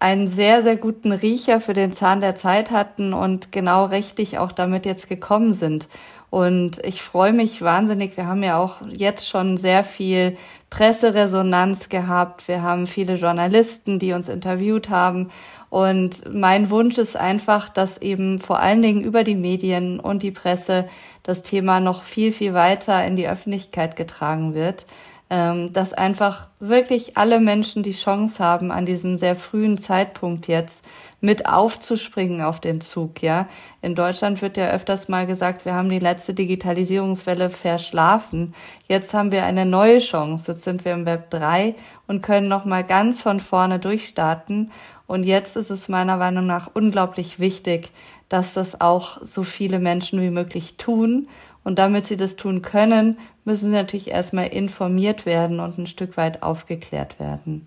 einen 0.00 0.28
sehr, 0.28 0.62
sehr 0.62 0.76
guten 0.76 1.12
Riecher 1.12 1.60
für 1.60 1.72
den 1.72 1.94
Zahn 1.94 2.20
der 2.20 2.34
Zeit 2.34 2.70
hatten 2.70 3.14
und 3.14 3.52
genau 3.52 3.84
richtig 3.84 4.36
auch 4.38 4.52
damit 4.52 4.84
jetzt 4.84 5.08
gekommen 5.08 5.54
sind. 5.54 5.88
Und 6.34 6.84
ich 6.84 7.00
freue 7.00 7.32
mich 7.32 7.62
wahnsinnig. 7.62 8.16
Wir 8.16 8.26
haben 8.26 8.42
ja 8.42 8.58
auch 8.58 8.78
jetzt 8.90 9.28
schon 9.28 9.56
sehr 9.56 9.84
viel 9.84 10.36
Presseresonanz 10.68 11.88
gehabt. 11.88 12.48
Wir 12.48 12.60
haben 12.60 12.88
viele 12.88 13.14
Journalisten, 13.14 14.00
die 14.00 14.14
uns 14.14 14.28
interviewt 14.28 14.90
haben. 14.90 15.30
Und 15.70 16.22
mein 16.34 16.70
Wunsch 16.70 16.98
ist 16.98 17.16
einfach, 17.16 17.68
dass 17.68 18.02
eben 18.02 18.40
vor 18.40 18.58
allen 18.58 18.82
Dingen 18.82 19.04
über 19.04 19.22
die 19.22 19.36
Medien 19.36 20.00
und 20.00 20.24
die 20.24 20.32
Presse 20.32 20.88
das 21.22 21.42
Thema 21.42 21.78
noch 21.78 22.02
viel, 22.02 22.32
viel 22.32 22.52
weiter 22.52 23.06
in 23.06 23.14
die 23.14 23.28
Öffentlichkeit 23.28 23.94
getragen 23.94 24.54
wird. 24.54 24.86
Ähm, 25.30 25.72
dass 25.72 25.92
einfach 25.92 26.48
wirklich 26.58 27.16
alle 27.16 27.38
Menschen 27.38 27.84
die 27.84 27.92
Chance 27.92 28.42
haben, 28.42 28.72
an 28.72 28.86
diesem 28.86 29.18
sehr 29.18 29.36
frühen 29.36 29.78
Zeitpunkt 29.78 30.48
jetzt 30.48 30.84
mit 31.24 31.46
aufzuspringen 31.46 32.42
auf 32.42 32.60
den 32.60 32.82
Zug, 32.82 33.22
ja. 33.22 33.48
In 33.80 33.94
Deutschland 33.94 34.42
wird 34.42 34.58
ja 34.58 34.70
öfters 34.70 35.08
mal 35.08 35.26
gesagt, 35.26 35.64
wir 35.64 35.72
haben 35.72 35.88
die 35.88 35.98
letzte 35.98 36.34
Digitalisierungswelle 36.34 37.48
verschlafen. 37.48 38.54
Jetzt 38.88 39.14
haben 39.14 39.32
wir 39.32 39.44
eine 39.44 39.64
neue 39.64 40.00
Chance. 40.00 40.52
Jetzt 40.52 40.64
sind 40.64 40.84
wir 40.84 40.92
im 40.92 41.06
Web 41.06 41.30
3 41.30 41.76
und 42.06 42.22
können 42.22 42.48
noch 42.48 42.66
mal 42.66 42.84
ganz 42.84 43.22
von 43.22 43.40
vorne 43.40 43.78
durchstarten. 43.78 44.70
Und 45.06 45.24
jetzt 45.24 45.56
ist 45.56 45.70
es 45.70 45.88
meiner 45.88 46.18
Meinung 46.18 46.46
nach 46.46 46.70
unglaublich 46.74 47.40
wichtig, 47.40 47.88
dass 48.28 48.52
das 48.52 48.82
auch 48.82 49.16
so 49.22 49.44
viele 49.44 49.78
Menschen 49.78 50.20
wie 50.20 50.30
möglich 50.30 50.76
tun. 50.76 51.28
Und 51.62 51.78
damit 51.78 52.06
sie 52.06 52.18
das 52.18 52.36
tun 52.36 52.60
können, 52.60 53.16
müssen 53.46 53.70
sie 53.70 53.76
natürlich 53.76 54.08
erstmal 54.08 54.48
informiert 54.48 55.24
werden 55.24 55.60
und 55.60 55.78
ein 55.78 55.86
Stück 55.86 56.18
weit 56.18 56.42
aufgeklärt 56.42 57.18
werden. 57.18 57.66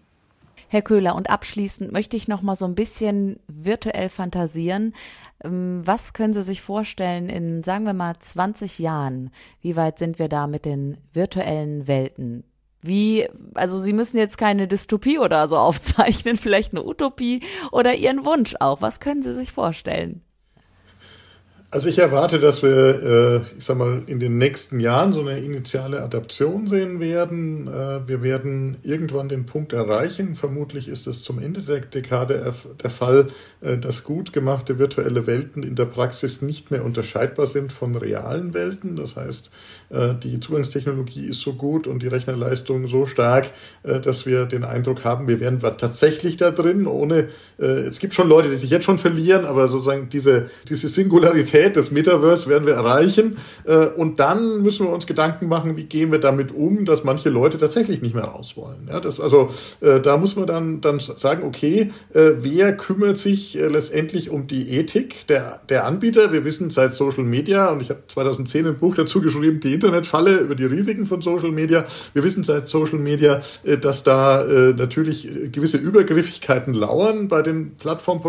Herr 0.69 0.81
Köhler, 0.81 1.15
und 1.15 1.29
abschließend 1.29 1.91
möchte 1.91 2.17
ich 2.17 2.27
noch 2.27 2.41
mal 2.41 2.55
so 2.55 2.65
ein 2.65 2.75
bisschen 2.75 3.39
virtuell 3.47 4.09
fantasieren. 4.09 4.93
Ähm, 5.43 5.81
was 5.85 6.13
können 6.13 6.33
Sie 6.33 6.43
sich 6.43 6.61
vorstellen 6.61 7.29
in, 7.29 7.63
sagen 7.63 7.85
wir 7.85 7.93
mal, 7.93 8.17
20 8.17 8.79
Jahren? 8.79 9.31
Wie 9.61 9.75
weit 9.75 9.97
sind 9.97 10.19
wir 10.19 10.27
da 10.27 10.47
mit 10.47 10.65
den 10.65 10.97
virtuellen 11.13 11.87
Welten? 11.87 12.43
Wie, 12.81 13.27
also 13.53 13.81
Sie 13.81 13.93
müssen 13.93 14.17
jetzt 14.17 14.37
keine 14.37 14.67
Dystopie 14.67 15.19
oder 15.19 15.47
so 15.47 15.57
aufzeichnen, 15.57 16.37
vielleicht 16.37 16.73
eine 16.73 16.83
Utopie 16.83 17.41
oder 17.71 17.95
Ihren 17.95 18.25
Wunsch 18.25 18.55
auch. 18.59 18.81
Was 18.81 18.99
können 18.99 19.23
Sie 19.23 19.33
sich 19.33 19.51
vorstellen? 19.51 20.21
Also 21.69 21.89
ich 21.89 21.99
erwarte, 21.99 22.39
dass 22.39 22.63
wir, 22.63 22.71
äh, 22.71 23.57
ich 23.57 23.65
sag 23.65 23.77
mal, 23.77 24.01
in 24.07 24.21
den 24.21 24.37
nächsten 24.37 24.79
Jahren 24.79 25.11
so 25.11 25.19
eine 25.19 25.37
initiale 25.39 26.01
Adaption 26.01 26.67
sehen 26.67 27.01
werden. 27.01 27.67
Äh, 27.67 28.07
wir 28.07 28.23
werden 28.23 28.77
irgendwann 28.83 29.27
den 29.27 29.45
Punkt 29.45 29.73
erreichen. 29.73 30.37
Vermutlich 30.37 30.87
ist 30.87 31.07
es 31.07 31.23
zum 31.23 31.39
Ende 31.39 31.63
der 31.63 31.81
Dekade 31.81 32.53
der 32.81 32.89
Fall, 32.89 33.27
äh, 33.59 33.77
dass 33.77 34.05
gut 34.05 34.31
gemachte 34.31 34.79
virtuelle 34.79 35.27
Welten 35.27 35.61
in 35.61 35.75
der 35.75 35.87
Praxis 35.87 36.41
nicht 36.41 36.71
mehr 36.71 36.85
unterscheidbar 36.85 37.47
sind 37.47 37.73
von 37.73 37.97
realen 37.97 38.53
Welten. 38.53 38.95
Das 38.95 39.17
heißt, 39.17 39.51
die 40.21 40.41
Zugangstechnologie 40.41 41.27
ist 41.27 41.39
so 41.39 41.53
gut 41.53 41.87
und 41.87 42.03
die 42.03 42.07
Rechnerleistung 42.07 42.87
so 42.87 43.05
stark, 43.05 43.51
dass 43.83 44.25
wir 44.25 44.43
den 44.43 44.65
Eindruck 44.65 45.05
haben, 45.05 45.29
wir 45.29 45.39
wären 45.39 45.61
tatsächlich 45.61 46.35
da 46.35 46.51
drin, 46.51 46.87
ohne, 46.87 47.29
es 47.57 47.99
gibt 47.99 48.13
schon 48.13 48.27
Leute, 48.27 48.49
die 48.49 48.57
sich 48.57 48.69
jetzt 48.69 48.83
schon 48.83 48.97
verlieren, 48.97 49.45
aber 49.45 49.69
sozusagen 49.69 50.09
diese, 50.09 50.49
diese 50.67 50.89
Singularität 50.89 51.56
Realität 51.57 51.75
des 51.75 51.91
Metaverse 51.91 52.49
werden 52.49 52.65
wir 52.65 52.75
erreichen. 52.75 53.37
Äh, 53.65 53.87
und 53.87 54.19
dann 54.19 54.61
müssen 54.61 54.85
wir 54.85 54.93
uns 54.93 55.07
Gedanken 55.07 55.47
machen, 55.47 55.77
wie 55.77 55.83
gehen 55.83 56.11
wir 56.11 56.19
damit 56.19 56.53
um, 56.53 56.85
dass 56.85 57.03
manche 57.03 57.29
Leute 57.29 57.57
tatsächlich 57.57 58.01
nicht 58.01 58.15
mehr 58.15 58.25
raus 58.25 58.55
wollen. 58.55 58.87
Ja, 58.87 58.99
das, 58.99 59.19
also 59.19 59.49
äh, 59.81 59.99
da 59.99 60.17
muss 60.17 60.35
man 60.35 60.47
dann, 60.47 60.81
dann 60.81 60.99
sagen, 60.99 61.43
okay, 61.43 61.91
äh, 62.13 62.31
wer 62.39 62.75
kümmert 62.75 63.17
sich 63.17 63.55
letztendlich 63.55 64.29
um 64.29 64.47
die 64.47 64.77
Ethik 64.77 65.27
der, 65.27 65.61
der 65.69 65.85
Anbieter? 65.85 66.31
Wir 66.31 66.45
wissen 66.45 66.69
seit 66.69 66.93
Social 66.93 67.23
Media, 67.23 67.69
und 67.69 67.81
ich 67.81 67.89
habe 67.89 68.01
2010 68.07 68.67
ein 68.67 68.77
Buch 68.77 68.95
dazu 68.95 69.21
geschrieben, 69.21 69.59
die 69.59 69.73
Internetfalle 69.73 70.37
über 70.37 70.55
die 70.55 70.65
Risiken 70.65 71.05
von 71.05 71.21
Social 71.21 71.51
Media. 71.51 71.85
Wir 72.13 72.23
wissen 72.23 72.43
seit 72.43 72.67
Social 72.67 72.99
Media, 72.99 73.41
dass 73.81 74.03
da 74.03 74.45
natürlich 74.75 75.29
gewisse 75.51 75.77
Übergriffigkeiten 75.77 76.73
lauern 76.73 77.27
bei 77.27 77.41
den 77.41 77.75
Plattformen 77.75 78.21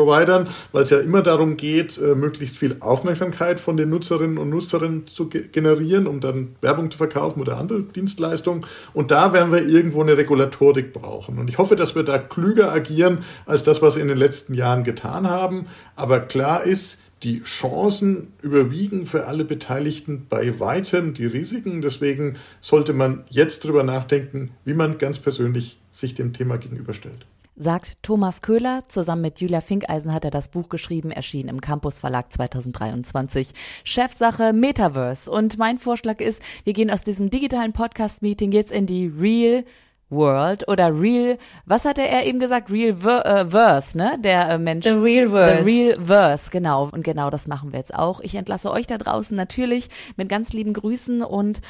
Providern, 0.00 0.48
weil 0.72 0.84
es 0.84 0.90
ja 0.90 0.98
immer 0.98 1.22
darum 1.22 1.56
geht, 1.56 1.98
äh, 1.98 2.14
möglichst 2.14 2.56
viel 2.56 2.76
Aufmerksamkeit 2.80 3.60
von 3.60 3.76
den 3.76 3.90
Nutzerinnen 3.90 4.38
und 4.38 4.48
Nutzern 4.48 5.06
zu 5.06 5.28
generieren, 5.28 6.06
um 6.06 6.20
dann 6.20 6.56
Werbung 6.62 6.90
zu 6.90 6.96
verkaufen 6.96 7.40
oder 7.40 7.58
andere 7.58 7.82
Dienstleistungen. 7.82 8.64
Und 8.94 9.10
da 9.10 9.32
werden 9.32 9.52
wir 9.52 9.66
irgendwo 9.66 10.00
eine 10.02 10.16
Regulatorik 10.16 10.92
brauchen. 10.92 11.38
Und 11.38 11.48
ich 11.48 11.58
hoffe, 11.58 11.76
dass 11.76 11.94
wir 11.94 12.02
da 12.02 12.18
klüger 12.18 12.72
agieren 12.72 13.18
als 13.44 13.62
das, 13.62 13.82
was 13.82 13.96
wir 13.96 14.02
in 14.02 14.08
den 14.08 14.18
letzten 14.18 14.54
Jahren 14.54 14.84
getan 14.84 15.28
haben. 15.28 15.66
Aber 15.96 16.20
klar 16.20 16.64
ist, 16.64 17.00
die 17.22 17.42
Chancen 17.42 18.28
überwiegen 18.40 19.04
für 19.04 19.26
alle 19.26 19.44
Beteiligten 19.44 20.26
bei 20.30 20.58
weitem 20.58 21.12
die 21.12 21.26
Risiken. 21.26 21.82
Deswegen 21.82 22.36
sollte 22.62 22.94
man 22.94 23.24
jetzt 23.28 23.64
drüber 23.64 23.82
nachdenken, 23.82 24.52
wie 24.64 24.72
man 24.72 24.96
ganz 24.96 25.18
persönlich 25.18 25.78
sich 25.92 26.14
dem 26.14 26.32
Thema 26.32 26.56
gegenüberstellt 26.56 27.26
sagt 27.60 28.02
Thomas 28.02 28.40
Köhler. 28.40 28.82
Zusammen 28.88 29.22
mit 29.22 29.40
Julia 29.40 29.60
Finkeisen 29.60 30.14
hat 30.14 30.24
er 30.24 30.30
das 30.30 30.48
Buch 30.48 30.70
geschrieben, 30.70 31.10
erschienen 31.10 31.50
im 31.50 31.60
Campus 31.60 31.98
Verlag 31.98 32.32
2023. 32.32 33.52
Chefsache 33.84 34.54
Metaverse. 34.54 35.30
Und 35.30 35.58
mein 35.58 35.78
Vorschlag 35.78 36.20
ist, 36.20 36.42
wir 36.64 36.72
gehen 36.72 36.90
aus 36.90 37.04
diesem 37.04 37.28
digitalen 37.28 37.72
Podcast-Meeting 37.72 38.52
jetzt 38.52 38.72
in 38.72 38.86
die 38.86 39.06
Real 39.06 39.64
World 40.08 40.66
oder 40.68 40.92
Real, 41.00 41.38
was 41.66 41.84
hat 41.84 41.98
er 41.98 42.26
eben 42.26 42.40
gesagt? 42.40 42.70
Real 42.70 42.96
Ver 42.96 43.24
äh, 43.24 43.46
Verse, 43.46 43.96
ne? 43.96 44.18
Der 44.18 44.50
äh, 44.50 44.58
Mensch. 44.58 44.84
The 44.84 44.92
Real 44.92 45.28
Verse. 45.28 45.62
The 45.62 45.70
Real 45.70 46.04
Verse, 46.04 46.50
genau. 46.50 46.88
Und 46.90 47.04
genau 47.04 47.30
das 47.30 47.46
machen 47.46 47.72
wir 47.72 47.78
jetzt 47.78 47.94
auch. 47.94 48.20
Ich 48.20 48.34
entlasse 48.34 48.70
euch 48.70 48.86
da 48.86 48.98
draußen 48.98 49.36
natürlich 49.36 49.88
mit 50.16 50.28
ganz 50.28 50.52
lieben 50.52 50.72
Grüßen 50.72 51.22
und 51.22 51.60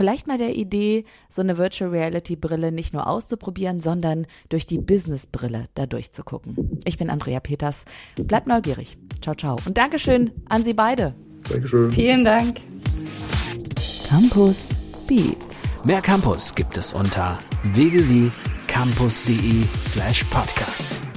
Vielleicht 0.00 0.26
mal 0.26 0.38
der 0.38 0.56
Idee, 0.56 1.04
so 1.28 1.42
eine 1.42 1.58
Virtual 1.58 1.90
Reality 1.90 2.34
Brille 2.34 2.72
nicht 2.72 2.94
nur 2.94 3.06
auszuprobieren, 3.06 3.80
sondern 3.80 4.26
durch 4.48 4.64
die 4.64 4.78
Business 4.78 5.26
Brille 5.26 5.66
da 5.74 5.84
durchzugucken. 5.84 6.78
Ich 6.86 6.96
bin 6.96 7.10
Andrea 7.10 7.38
Peters. 7.38 7.84
Bleibt 8.16 8.46
neugierig. 8.46 8.96
Ciao, 9.20 9.34
ciao. 9.34 9.58
Und 9.66 9.76
Dankeschön 9.76 10.30
an 10.48 10.64
Sie 10.64 10.72
beide. 10.72 11.14
Dankeschön. 11.50 11.90
Vielen 11.90 12.24
Dank. 12.24 12.62
Campus 14.08 14.56
Beats. 15.06 15.58
Mehr 15.84 16.00
Campus 16.00 16.54
gibt 16.54 16.78
es 16.78 16.94
unter 16.94 17.38
www.campus.de 17.74 19.64
slash 19.82 20.24
podcast. 20.24 21.09